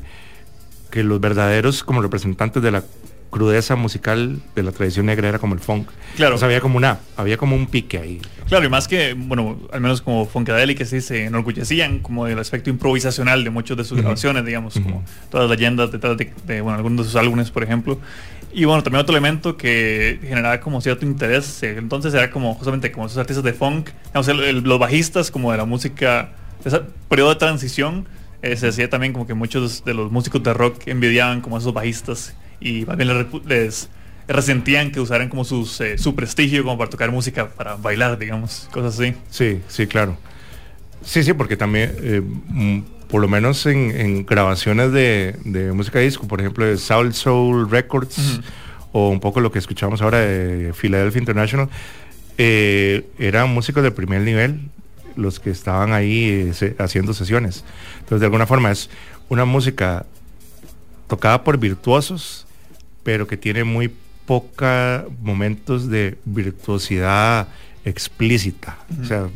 [0.91, 2.83] que los verdaderos como representantes de la
[3.35, 5.89] crudeza musical de la tradición negra era como el funk.
[6.15, 6.37] Claro.
[6.41, 8.21] había como una, había como un pique ahí.
[8.47, 12.69] Claro, y más que, bueno, al menos como Funkadelic, sí se enorgullecían como del aspecto
[12.69, 17.07] improvisacional de muchos de sus grabaciones, digamos, como todas las leyendas detrás de, bueno, algunos
[17.07, 17.99] de sus álbumes, por ejemplo.
[18.53, 22.89] Y bueno, también otro elemento que generaba como cierto interés, eh, entonces era como justamente
[22.93, 26.29] como esos artistas de funk, digamos, los bajistas como de la música,
[26.63, 26.79] de ese
[27.09, 28.07] periodo de transición,
[28.41, 31.73] eh, se decía también como que muchos de los músicos de rock envidiaban como esos
[31.73, 33.89] bajistas y más bien les,
[34.27, 38.67] resentían que usaran como sus, eh, su prestigio como para tocar música, para bailar, digamos,
[38.71, 39.13] cosas así.
[39.29, 40.17] Sí, sí, claro.
[41.03, 42.21] Sí, sí, porque también, eh,
[43.07, 48.41] por lo menos en, grabaciones de, música disco, por ejemplo, de Soul Soul Records,
[48.91, 51.69] o un poco lo que escuchamos ahora de Philadelphia International,
[52.37, 54.59] eh, eran músicos de primer nivel
[55.15, 57.63] los que estaban ahí haciendo sesiones.
[57.99, 58.89] Entonces, de alguna forma es
[59.29, 60.05] una música
[61.07, 62.44] tocada por virtuosos,
[63.05, 63.93] pero que tiene muy
[64.25, 67.47] poca momentos de virtuosidad
[67.85, 68.79] explícita.
[68.99, 69.27] O sea,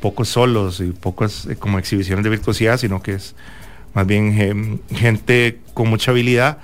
[0.00, 3.36] pocos solos y pocas eh, como exhibiciones de virtuosidad, sino que es
[3.94, 6.58] más bien gente con mucha habilidad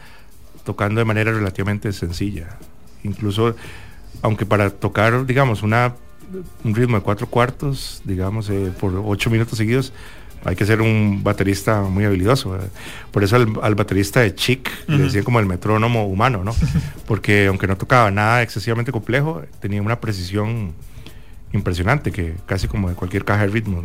[0.64, 2.58] tocando de manera relativamente sencilla.
[3.04, 3.54] Incluso,
[4.20, 5.94] aunque para tocar, digamos, una,
[6.64, 9.92] un ritmo de cuatro cuartos, digamos, eh, por ocho minutos seguidos,
[10.44, 12.58] hay que ser un baterista muy habilidoso.
[13.10, 16.54] Por eso al, baterista de Chic le decían como el metrónomo humano, ¿no?
[17.06, 20.74] Porque aunque no tocaba nada excesivamente complejo, tenía una precisión
[21.52, 23.84] impresionante, que casi como de cualquier caja de ritmo.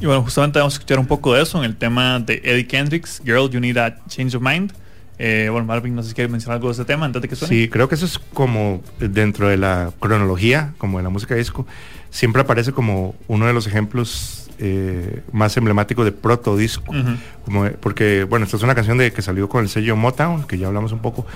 [0.00, 2.66] Y bueno, justamente vamos a escuchar un poco de eso en el tema de Eddie
[2.66, 4.72] Kendricks, Girl, You Need a Change of Mind.
[5.18, 7.36] Eh, bueno, Marvin, no sé si quiere mencionar algo de ese tema antes de que
[7.36, 7.54] suene.
[7.54, 11.66] Sí, creo que eso es como dentro de la cronología, como de la música disco,
[12.10, 16.92] siempre aparece como uno de los ejemplos eh, más emblemático de proto disco.
[17.44, 20.58] como, porque, bueno, esta es una canción de que salió con el sello Motown, que
[20.58, 21.26] ya hablamos un poco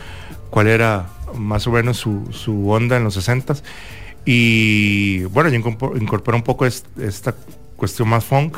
[0.51, 3.63] cuál era más o menos su, onda en los 60s.
[4.25, 7.35] Y bueno, ya incorpora un poco esta
[7.77, 8.57] cuestión más funk,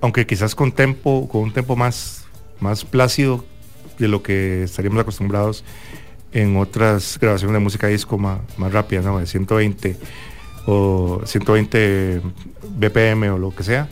[0.00, 2.24] aunque quizás con tempo, con un tempo más,
[2.60, 3.44] más plácido
[4.00, 5.64] de lo que estaríamos acostumbrados
[6.32, 9.18] en otras grabaciones de música disco más, más rápidas, ¿no?
[9.18, 9.96] De 120
[10.66, 12.22] o 120
[12.76, 13.88] BPM o lo que sea.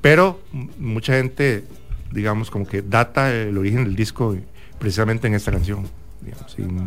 [0.00, 0.40] Pero
[0.78, 1.64] mucha gente,
[2.10, 4.36] digamos, como que data el origen del disco
[4.78, 5.86] precisamente en esta canción.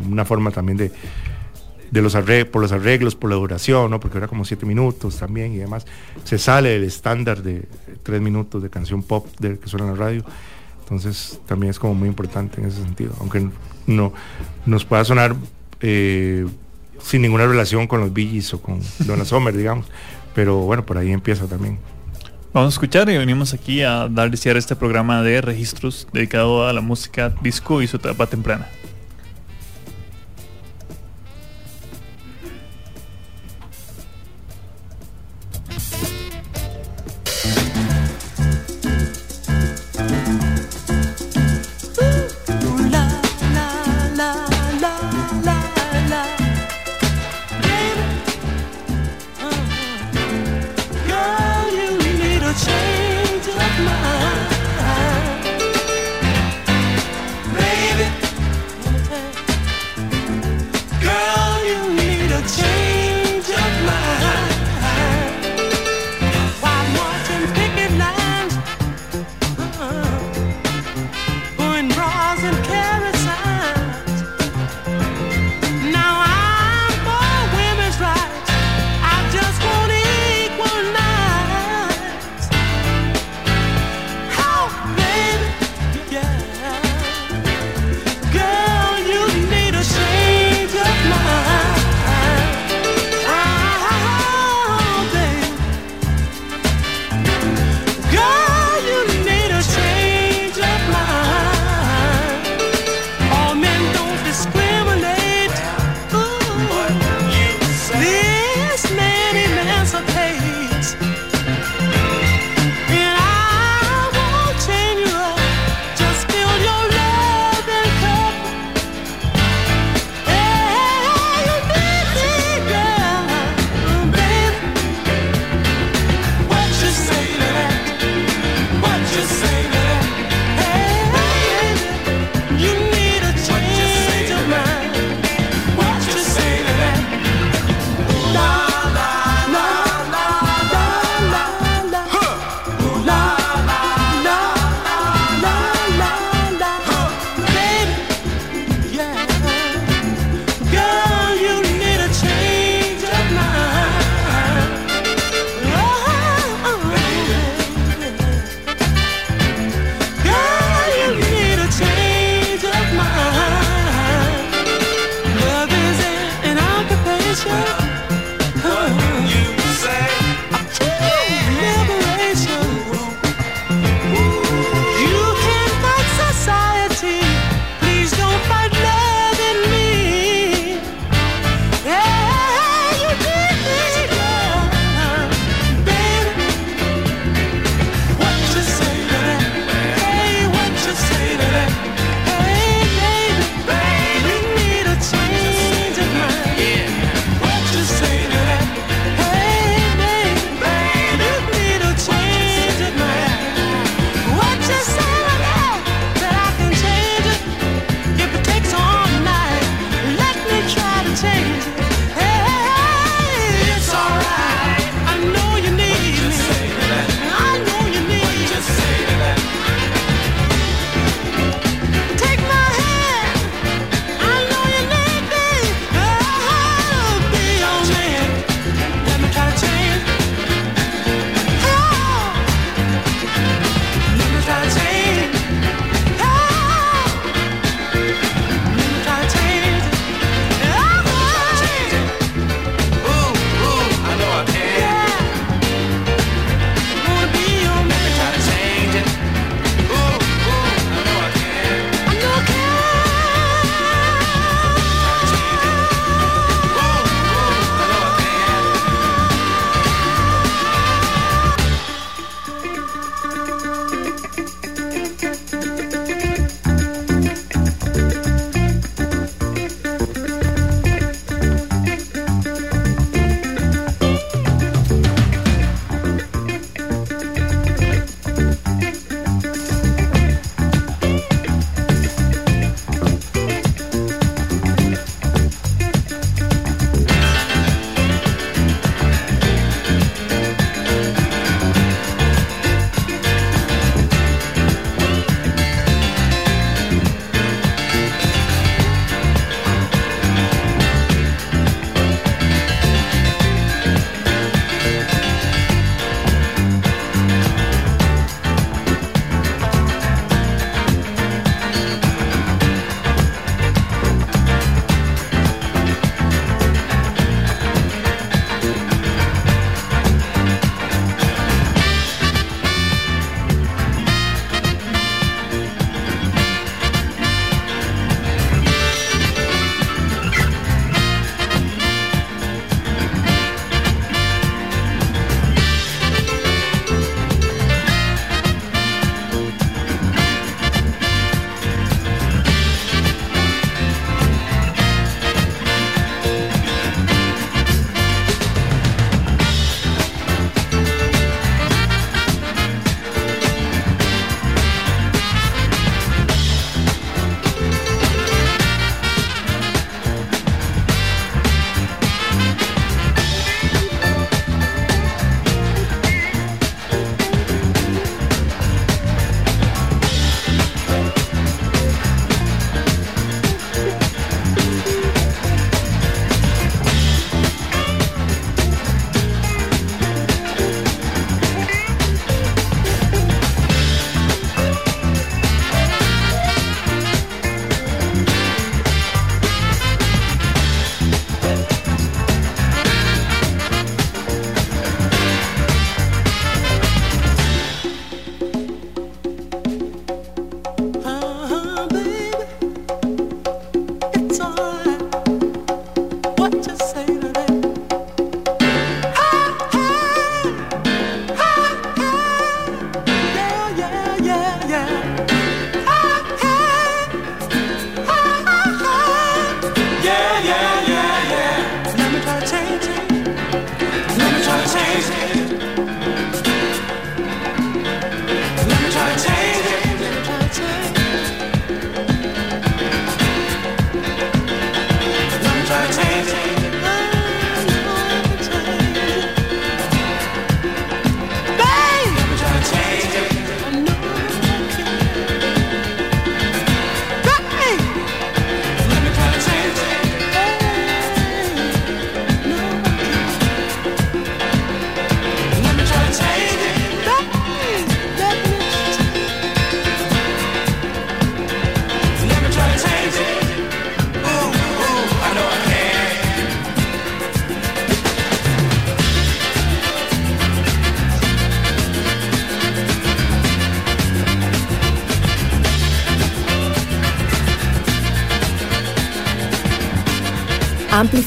[0.08, 0.92] Una forma también de,
[1.90, 4.00] de los arreglos, por los arreglos, por la duración, ¿no?
[4.00, 5.86] porque era como siete minutos también y demás.
[6.24, 7.68] Se sale del estándar de
[8.02, 10.24] tres minutos de canción pop que suena en la radio.
[10.86, 13.12] Entonces también es como muy importante en ese sentido.
[13.18, 13.48] Aunque
[13.88, 14.12] no
[14.66, 15.34] nos pueda sonar
[15.80, 16.46] eh,
[17.02, 19.86] sin ninguna relación con los Billys o con Donna Summer, digamos.
[20.32, 21.78] Pero bueno, por ahí empieza también.
[22.52, 26.72] Vamos a escuchar y venimos aquí a dar cierre este programa de registros dedicado a
[26.72, 28.68] la música disco y su etapa temprana.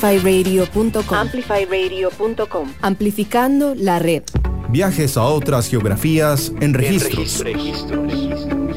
[0.03, 1.15] amplifyradio.com.
[1.15, 2.73] Amplifyradio.com.
[2.81, 4.23] Amplificando la red.
[4.69, 7.43] Viajes a otras geografías en registros.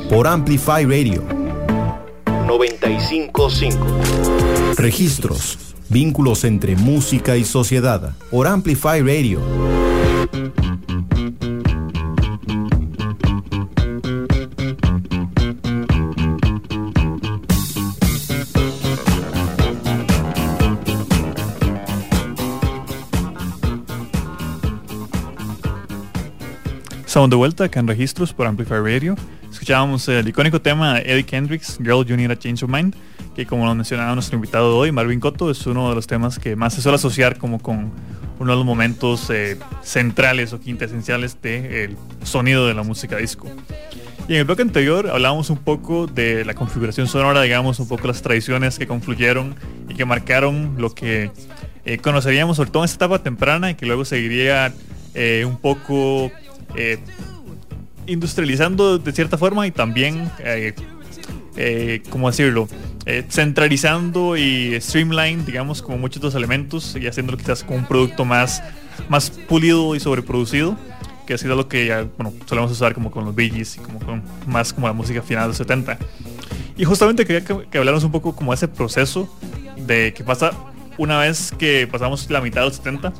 [0.09, 1.23] Por Amplify Radio.
[2.47, 3.87] 955.
[4.77, 5.59] Registros.
[5.89, 8.14] Vínculos entre música y sociedad.
[8.31, 9.41] Por Amplify Radio.
[27.12, 29.16] Estamos de vuelta acá en Registros por Amplify Radio.
[29.50, 32.94] Escuchábamos el icónico tema de Eddie Kendricks, Girl You Need a Change of Mind,
[33.36, 36.38] que como lo mencionaba nuestro invitado de hoy, Marvin Cotto, es uno de los temas
[36.38, 37.92] que más se suele asociar como con
[38.38, 43.46] uno de los momentos eh, centrales o quintesenciales del sonido de la música disco.
[44.26, 48.08] Y en el bloque anterior hablábamos un poco de la configuración sonora, digamos, un poco
[48.08, 49.54] las tradiciones que confluyeron
[49.86, 51.30] y que marcaron lo que
[51.84, 54.72] eh, conoceríamos sobre todo en esta etapa temprana y que luego seguiría
[55.14, 56.32] eh, un poco
[56.77, 56.99] eh,
[58.07, 60.75] industrializando de cierta forma y también, eh,
[61.57, 62.68] eh, ¿cómo decirlo?
[63.29, 68.25] centralizando y streamline, digamos, como muchos de los elementos y haciéndolo quizás con un producto
[68.25, 68.62] más,
[69.09, 70.79] más pulido y sobreproducido,
[71.27, 73.99] que ha sido lo que ya, bueno, solemos usar como con los Bee y como
[73.99, 75.99] con más como la música final de los 70.
[76.77, 79.29] Y justamente quería que, que habláramos un poco como ese proceso
[79.77, 80.53] de que pasa
[80.99, 83.12] una vez que pasamos la mitad de los 70,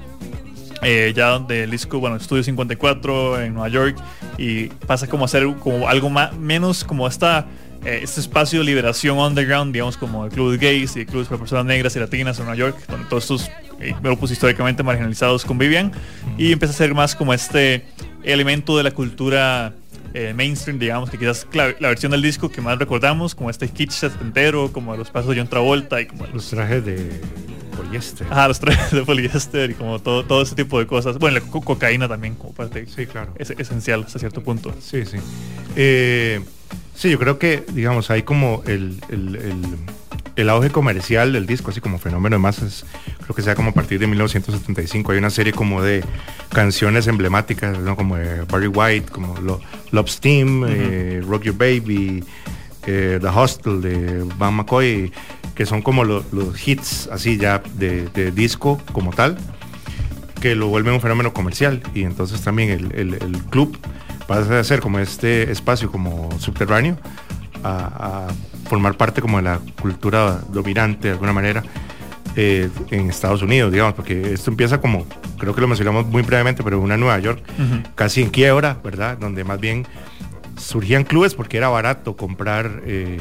[0.83, 3.97] eh, ya del disco, bueno, Estudio 54 en Nueva York
[4.37, 7.47] y pasa como a ser como algo más, menos como esta,
[7.85, 11.39] eh, este espacio de liberación underground, digamos como el club de gays y clubes para
[11.39, 15.93] personas negras y latinas en Nueva York, donde todos estos eh, grupos históricamente marginalizados convivían
[16.37, 17.85] y empieza a ser más como este
[18.24, 19.74] elemento de la cultura
[20.14, 23.68] eh, mainstream, digamos, que quizás la, la, versión del disco que más recordamos, como este
[23.68, 27.20] kitsch entero, como los pasos de John Travolta y como los trajes de
[27.73, 28.27] poliéster.
[28.31, 31.18] Ah, los trajes de poliéster y como todo, todo ese tipo de cosas.
[31.18, 33.33] Bueno, la co cocaína también como parte sí, claro.
[33.39, 34.75] es esencial hasta cierto punto.
[34.81, 35.18] Sí, sí.
[35.77, 36.41] Eh,
[36.95, 39.62] sí, yo creo que, digamos, hay como el, el, el,
[40.37, 42.85] el, auge comercial del disco, así como fenómeno de masas,
[43.23, 45.12] creo que sea como a partir de 1975.
[45.12, 46.05] Hay una serie como de
[46.51, 47.97] canciones emblemáticas, ¿no?
[47.97, 49.61] como de Barry White, como Lo,
[49.91, 50.70] Love Steam, uh -huh.
[50.70, 52.23] eh, Rock Your Baby,
[52.87, 55.12] eh, The Hostel de Van McCoy,
[55.55, 59.37] que son como lo, los hits así ya de, de, disco como tal,
[60.41, 61.83] que lo vuelven un fenómeno comercial.
[61.95, 63.79] Y entonces también el, el, el club
[64.27, 66.97] pasa a ser como este espacio como subterráneo
[67.63, 71.63] a, a, formar parte como de la cultura dominante de alguna manera
[72.37, 75.07] eh, en Estados Unidos, digamos, porque esto empieza como,
[75.39, 77.95] creo que lo mencionamos muy brevemente, pero una Nueva York uh -huh.
[77.95, 79.19] casi en quiebra, ¿verdad?
[79.19, 79.87] Donde más bien
[80.57, 83.21] surgían clubes porque era barato comprar eh,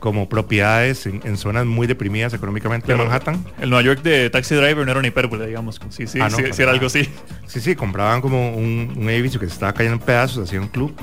[0.00, 3.44] como propiedades en, en, zonas muy deprimidas económicamente de Manhattan.
[3.60, 5.80] El Nueva York de Taxi Driver no era una hipérbole, digamos.
[5.90, 7.08] Sí, sí, ah, no, sí, sí era algo así.
[7.46, 10.68] Sí, sí, compraban como un, un, edificio que se estaba cayendo en pedazos, hacían un
[10.68, 10.94] club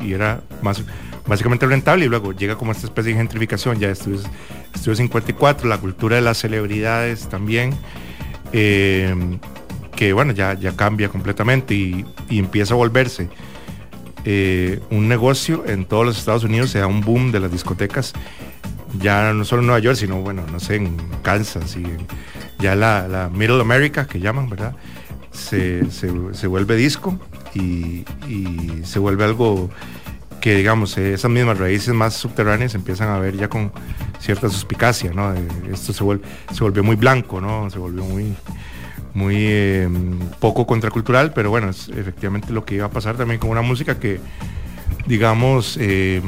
[0.00, 0.82] y, y, era más
[1.26, 4.24] básicamente rentable y luego llega como esta especie de gentrificación, ya estudios,
[4.74, 7.74] estudios 54, la cultura de las celebridades también,
[8.52, 9.14] eh,
[9.94, 13.28] que bueno, ya, ya cambia completamente y, y empieza a volverse
[14.24, 18.12] eh, un negocio en todos los Estados Unidos, se da un boom de las discotecas,
[19.00, 22.06] ya no solo en Nueva York, sino bueno, no sé, en Kansas y en,
[22.58, 24.74] ya la, la, Middle America que llaman, ¿verdad?
[25.32, 27.18] Se, se, se vuelve disco
[27.54, 29.70] y, y, se vuelve algo
[30.40, 33.72] que digamos esas mismas raíces más subterráneas empiezan a ver ya con
[34.18, 35.32] cierta suspicacia, ¿no?
[35.72, 37.70] Esto se vuelve, se volvió muy blanco, ¿no?
[37.70, 38.34] Se volvió muy
[39.14, 39.88] muy eh,
[40.38, 43.98] poco contracultural, pero bueno, es efectivamente lo que iba a pasar también con una música
[43.98, 44.20] que,
[45.06, 46.22] digamos, eh,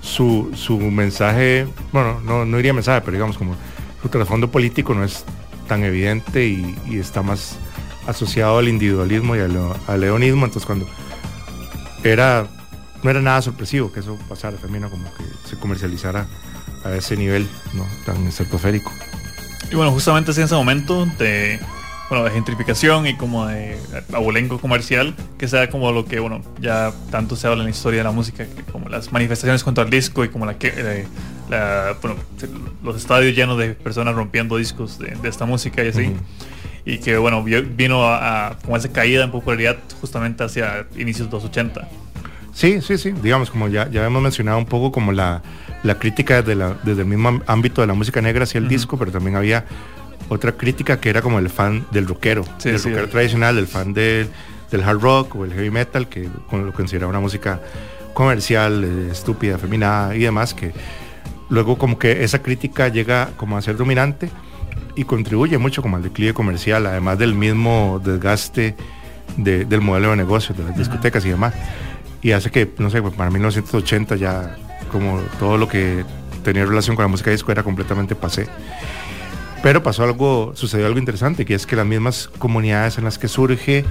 [0.00, 3.56] su, su, mensaje, bueno, no, no diría mensaje, pero digamos como
[4.02, 5.24] su trasfondo político no es
[5.68, 7.56] tan evidente y, está más
[8.06, 10.86] asociado al individualismo y al, al leonismo, entonces cuando
[12.04, 12.46] era,
[13.02, 16.26] no era nada sorpresivo que eso pasara también, como que se comercializara
[16.84, 17.86] a ese nivel ¿no?
[18.04, 18.90] tan estratosférico.
[19.72, 21.58] Y bueno, justamente en ese momento de,
[22.10, 23.78] bueno, de gentrificación y como de
[24.12, 28.00] abolengo comercial, que sea como lo que, bueno, ya tanto se habla en la historia
[28.00, 31.06] de la música, que como las manifestaciones contra el disco y como la que, eh,
[31.48, 32.16] la, bueno,
[32.82, 36.02] los estadios llenos de personas rompiendo discos de, de esta música y así.
[36.02, 36.18] Uh -huh.
[36.84, 41.36] Y que, bueno, vino a, a, como esa caída en popularidad justamente hacia inicios de
[41.36, 41.88] los 80.
[42.52, 45.42] Sí, sí, sí, digamos, como ya, ya hemos mencionado un poco como la,
[45.82, 48.66] la crítica desde, la, desde el mismo ámbito de la música negra hacia el uh
[48.66, 48.70] -huh.
[48.70, 49.64] disco, pero también había
[50.28, 53.66] otra crítica que era como el fan del rockero, sí, del sí, rockero tradicional, del
[53.66, 54.28] fan de,
[54.70, 57.60] del hard rock o el heavy metal, que lo consideraba una música
[58.14, 60.72] comercial, eh, estúpida, feminada y demás, que
[61.48, 64.30] luego como que esa crítica llega como a ser dominante
[64.94, 68.74] y contribuye mucho como al declive comercial, además del mismo desgaste
[69.36, 71.54] de, del modelo de negocio de las discotecas y demás.
[72.22, 74.56] Y hace que, no sé, para 1980 ya
[74.90, 76.04] como todo lo que
[76.44, 78.46] tenía relación con la música disco era completamente pasé.
[79.62, 83.28] Pero pasó algo, sucedió algo interesante, que es que las mismas comunidades en las que
[83.28, 83.84] surge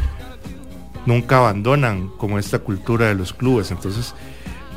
[1.06, 3.72] nunca abandonan como esta cultura de los clubes.
[3.72, 4.14] Entonces,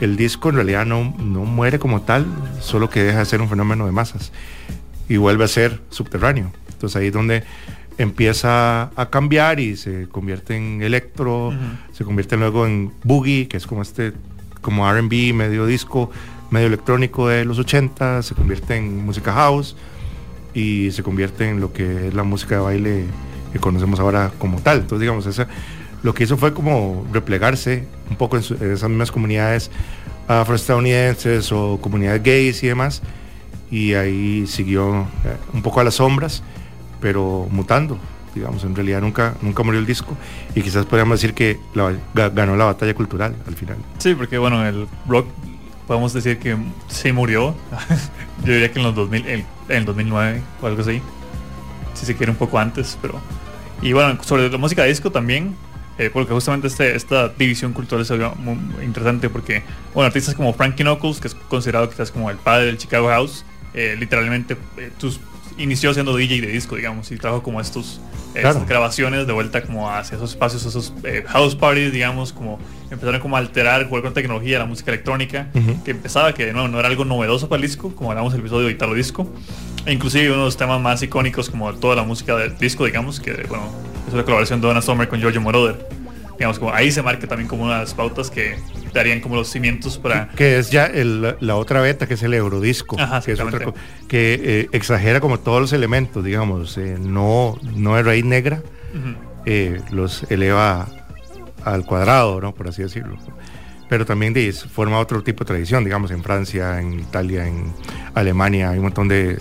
[0.00, 2.26] el disco en realidad no, no muere como tal,
[2.60, 4.32] solo que deja de ser un fenómeno de masas
[5.08, 6.52] y vuelve a ser subterráneo.
[6.72, 7.44] Entonces ahí es donde
[7.98, 11.78] empieza a cambiar y se convierte en electro, uh -huh.
[11.92, 14.12] se convierte luego en boogie, que es como este
[14.60, 16.10] como R&B, medio disco,
[16.50, 19.76] medio electrónico de los 80, se convierte en música house
[20.54, 23.04] y se convierte en lo que es la música de baile
[23.52, 24.78] que conocemos ahora como tal.
[24.78, 25.48] Entonces, digamos, esa,
[26.02, 29.70] lo que hizo fue como replegarse un poco en, su, en esas mismas comunidades
[30.28, 33.02] afroestadounidenses o comunidades gays y demás,
[33.70, 36.42] y ahí siguió eh, un poco a las sombras,
[37.00, 37.98] pero mutando,
[38.34, 40.16] digamos, en realidad nunca, nunca murió el disco
[40.54, 41.94] y quizás podríamos decir que la,
[42.30, 43.76] ganó la batalla cultural al final.
[43.98, 45.26] Sí, porque bueno, el rock
[45.86, 46.56] podemos decir que
[46.88, 47.54] sí murió,
[48.44, 51.00] yo diría que en los 2000, en, en el 2009 o algo así,
[51.94, 53.20] si se quiere un poco antes, pero...
[53.82, 55.54] Y bueno, sobre la música de disco también,
[55.96, 60.52] eh, porque justamente este, esta división cultural se vio muy interesante porque, bueno, artistas como
[60.52, 64.90] Frankie Knuckles, que es considerado quizás como el padre del Chicago House, eh, literalmente eh,
[64.98, 65.20] tus,
[65.58, 68.00] inició siendo DJ de disco, digamos, y trajo como estos
[68.34, 70.92] estas grabaciones de vuelta como hacia esos espacios, esos
[71.26, 72.58] house parties, digamos, como
[72.90, 75.48] empezaron como a alterar, jugar con tecnología, la música electrónica,
[75.84, 78.66] que empezaba que no, no era algo novedoso para el disco, como hablamos el episodio
[78.66, 79.28] de Italo Disco,
[79.86, 83.20] e inclusive uno de los temas más icónicos como toda la música del disco, digamos,
[83.20, 83.68] que bueno,
[84.08, 86.03] es la colaboración de Donna Summer con Giorgio Moroder.
[86.36, 88.56] Digamos, como ahí se marca también como una de las pautas que
[88.92, 90.28] darían como los cimientos para...
[90.30, 93.72] Que es ya la otra beta, que es el Eurodisco, que, es otra,
[94.08, 98.62] que eh, exagera como todos los elementos, digamos, eh, no, no es raíz negra,
[99.46, 100.88] eh, los eleva
[101.64, 102.54] al cuadrado, ¿no?
[102.54, 103.16] Por así decirlo.
[103.88, 107.72] Pero también forma otro tipo de tradición, digamos, en Francia, en Italia, en
[108.14, 109.38] Alemania, hay un montón de,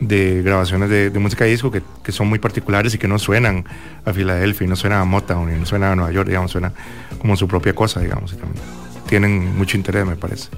[0.00, 3.64] de grabaciones de, música de disco que, son muy particulares y que no suenan
[4.04, 6.72] a Filadelfia, no suenan a Motown, no suenan a Nueva York, digamos, suena
[7.18, 8.62] como su propia cosa, digamos, y también
[9.06, 10.48] tienen mucho interés, me parece.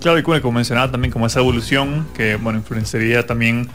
[0.00, 3.68] Claro, y como mencionaba también como esa evolución que, bueno, influenciaría también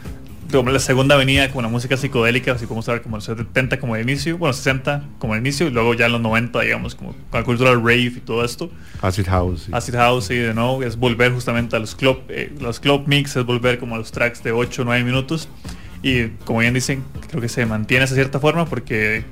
[0.50, 3.96] como la segunda avenida con la música psicodélica, así como saber como los 70 como
[3.96, 7.12] el inicio, bueno, 60 como el inicio, y luego ya en los 90, digamos, como
[7.30, 8.70] con la cultura del rave y todo esto.
[9.02, 9.68] Acid House.
[9.70, 13.36] Acid House, y de nuevo, es volver justamente a los club, eh, los club mix,
[13.36, 15.48] es volver como a los tracks de 8 o 9 minutos.
[16.02, 19.24] Y como bien dicen, creo que se mantiene de cierta forma porque,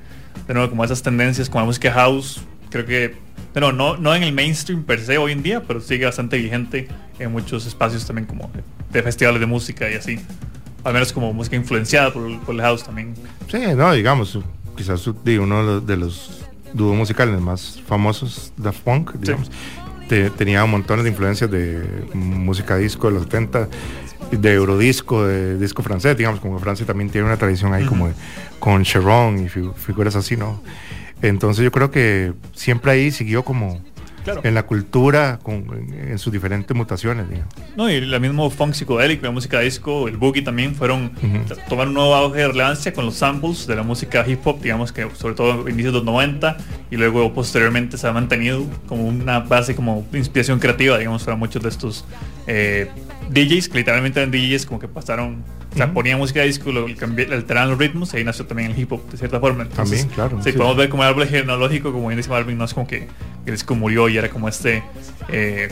[0.47, 3.15] de nuevo, como esas tendencias como la música house, creo que,
[3.55, 6.89] pero no, no en el mainstream per se hoy en día, pero sigue bastante vigente
[7.19, 8.51] en muchos espacios también como
[8.91, 10.19] de festivales de música y así
[10.87, 13.15] al menos como música influenciada por, el house también.
[13.51, 14.39] Sí, no, digamos,
[14.77, 19.51] quizás uno de los dúos musicales más famosos, de Punk, digamos,
[20.37, 21.83] tenía un montón de influencias de
[22.15, 23.69] música disco de los 70,
[24.31, 28.13] de eurodisco, de disco francés, digamos, como Francia también tiene una tradición ahí como
[28.61, 30.63] con Sharon y figuras así, ¿no?
[31.21, 33.81] Entonces yo creo que siempre ahí siguió como
[34.43, 37.27] en la cultura, en sus diferentes mutaciones.
[37.77, 41.13] No, y el mismo funk psicodélico, la música disco, el boogie también fueron,
[41.69, 44.93] tomar un nuevo auge de relevancia con los samples de la música hip hop, digamos
[44.93, 46.57] que sobre todo inicios de los 90
[46.91, 51.63] y luego posteriormente se ha mantenido como una base como inspiración creativa, digamos, para muchos
[51.63, 52.05] de estos
[52.47, 52.89] eh,
[53.31, 55.43] DJs, que literalmente eran DJs como que pasaron
[55.77, 58.91] o sea, ponía música de disco, lo, alteraban los ritmos, ahí nació también el hip
[58.91, 59.69] hop, de cierta forma.
[59.69, 60.41] también, claro.
[60.43, 63.09] Sí, podemos ver como el árbol genealógico, como bien dice Marvin, no es como que
[63.45, 64.83] el disco murió y era como este,
[65.29, 65.69] eh,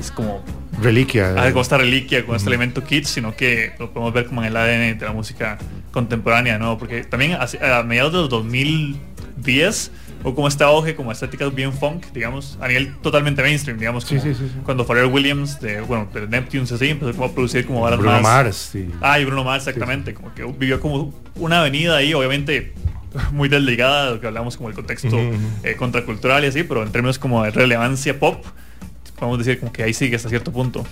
[0.00, 0.42] es como...
[0.80, 1.34] Reliquia.
[1.36, 4.48] Ah, como esta reliquia, con este elemento kit, sino que lo podemos ver como en
[4.48, 5.58] el ADN de la música
[5.90, 6.78] contemporánea, ¿no?
[6.78, 9.90] Porque también a, a mediados de los 2010
[10.22, 14.20] o como este auge, como estéticas bien funk, digamos, a nivel totalmente mainstream, digamos, como
[14.64, 18.20] cuando Pharrell Williams de, bueno, de Neptunes así, empezó como a producir como balas Bruno
[18.20, 22.74] Mars, Ah, y Bruno Mars, exactamente, como que vivió como una avenida ahí, obviamente
[23.32, 25.18] muy desligada de lo que hablamos como el contexto
[25.62, 28.44] eh, contracultural y así, pero en términos como de relevancia pop,
[29.18, 30.84] podemos decir como que ahí sigue hasta cierto punto.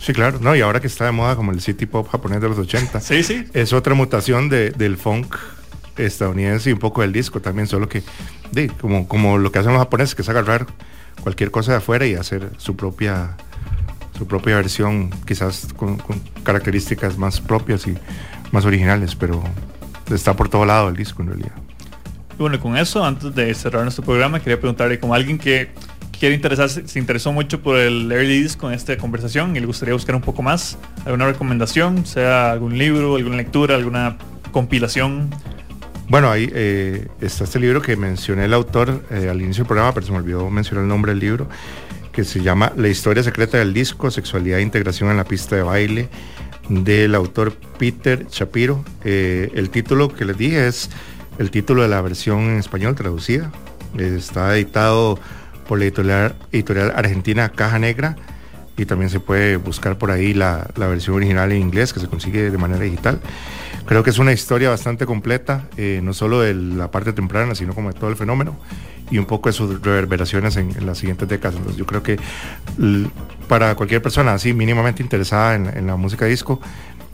[0.00, 2.48] Sí, claro, no, y ahora que está de moda como el city pop japonés de
[2.48, 3.00] los 80.
[3.00, 3.44] Sí, sí.
[3.52, 5.36] Es otra mutación de, del funk
[5.96, 8.02] estadounidense y un poco del disco también, solo que
[8.52, 10.66] de, como, como lo que hacen los japoneses, que es agarrar
[11.22, 13.36] cualquier cosa de afuera y hacer su propia
[14.18, 15.98] su propia versión, quizás con,
[16.42, 17.94] características más propias y
[18.50, 19.42] más originales, pero
[20.12, 21.52] está por todo lado el disco en realidad.
[22.36, 25.68] bueno, con eso, antes de cerrar nuestro programa, quería preguntarle como alguien que
[26.18, 29.94] quiere interesarse, se interesó mucho por el early disco en esta conversación y le gustaría
[29.94, 34.16] buscar un poco más, alguna recomendación, sea algún libro, alguna lectura, alguna
[34.50, 35.30] compilación
[36.08, 39.92] bueno, ahí eh, está este libro que mencioné el autor eh, al inicio del programa,
[39.92, 41.48] pero se me olvidó mencionar el nombre del libro,
[42.12, 45.62] que se llama La historia secreta del disco, sexualidad e integración en la pista de
[45.62, 46.08] baile,
[46.70, 48.82] del autor Peter Shapiro.
[49.04, 50.88] Eh, el título que les dije es
[51.38, 53.52] el título de la versión en español traducida.
[53.98, 55.18] está editado
[55.68, 58.16] por la editorial, argentina Caja Negra
[58.78, 62.50] y también se puede buscar por ahí la versión original en inglés que se consigue
[62.50, 63.20] de manera digital.
[63.88, 67.72] Creo que es una historia bastante completa, eh, no solo de la parte temprana, sino
[67.72, 68.54] como de todo el fenómeno
[69.10, 71.58] y un poco de sus reverberaciones en, las siguientes décadas.
[71.74, 72.18] Yo creo que
[73.48, 76.60] para cualquier persona así mínimamente interesada en, la música disco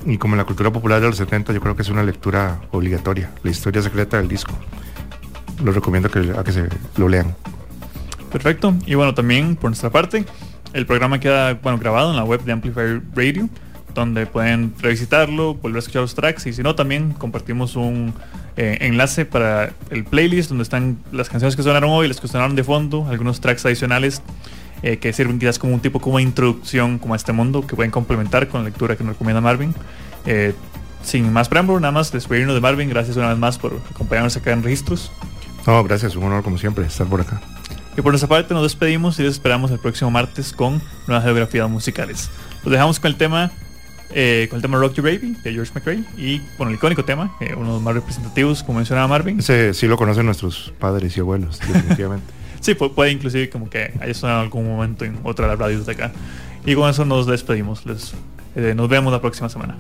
[0.05, 2.61] y como en la cultura popular de los 70, yo creo que es una lectura
[2.73, 4.53] obligatoria, la historia secreta del disco.
[5.63, 7.37] Lo recomiendo que, a que se lo lean.
[8.33, 8.75] Perfecto.
[8.85, 10.25] Y bueno, también por nuestra parte,
[10.73, 13.49] el programa queda bueno, grabado en la web de Amplifier Radio
[13.95, 18.13] donde pueden revisitarlo, volver a escuchar los tracks y si no también compartimos un
[18.57, 22.57] eh, enlace para el playlist donde están las canciones que sonaron hoy, las que sonaron
[22.57, 24.23] de fondo, algunos tracks adicionales
[24.83, 27.91] eh, que sirven quizás como un tipo como introducción como a este mundo que pueden
[27.91, 29.75] complementar con la lectura que nos recomienda Marvin.
[30.27, 30.55] Eh,
[31.03, 34.53] sin más preámbulo, nada más despedirnos de Marvin, gracias una vez más por acompañarnos acá
[34.53, 35.11] en Registros.
[35.67, 37.41] No, gracias, un honor como siempre estar por acá.
[37.97, 41.69] Y por nuestra parte nos despedimos y les esperamos el próximo martes con nuevas geografías
[41.71, 42.31] musicales.
[42.65, 43.53] Los dejamos con el tema
[44.15, 47.37] eh, con el tema Rock Your Baby de George McRae y con el icónico tema,
[47.41, 49.41] eh, uno de los más representativos, como mencionaba Marvin.
[49.41, 52.33] Ese sí lo conocen nuestros padres y abuelos, definitivamente.
[52.61, 55.85] sí, puede, inclusive como que haya sonado en algún momento en otra de las radios
[55.85, 56.13] de acá.
[56.65, 57.85] Y con eso nos despedimos.
[57.87, 58.15] Les,
[58.55, 59.77] eh, nos vemos la próxima semana.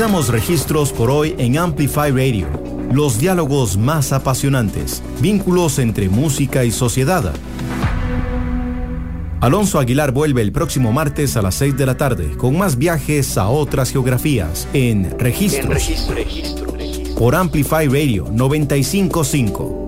[0.00, 2.48] Registros por hoy en Amplify Radio.
[2.90, 7.34] Los diálogos más apasionantes, vínculos entre música y sociedad.
[9.42, 13.36] Alonso Aguilar vuelve el próximo martes a las 6 de la tarde con más viajes
[13.36, 15.90] a otras geografías en Registros.
[17.18, 19.79] Por Amplify Radio 955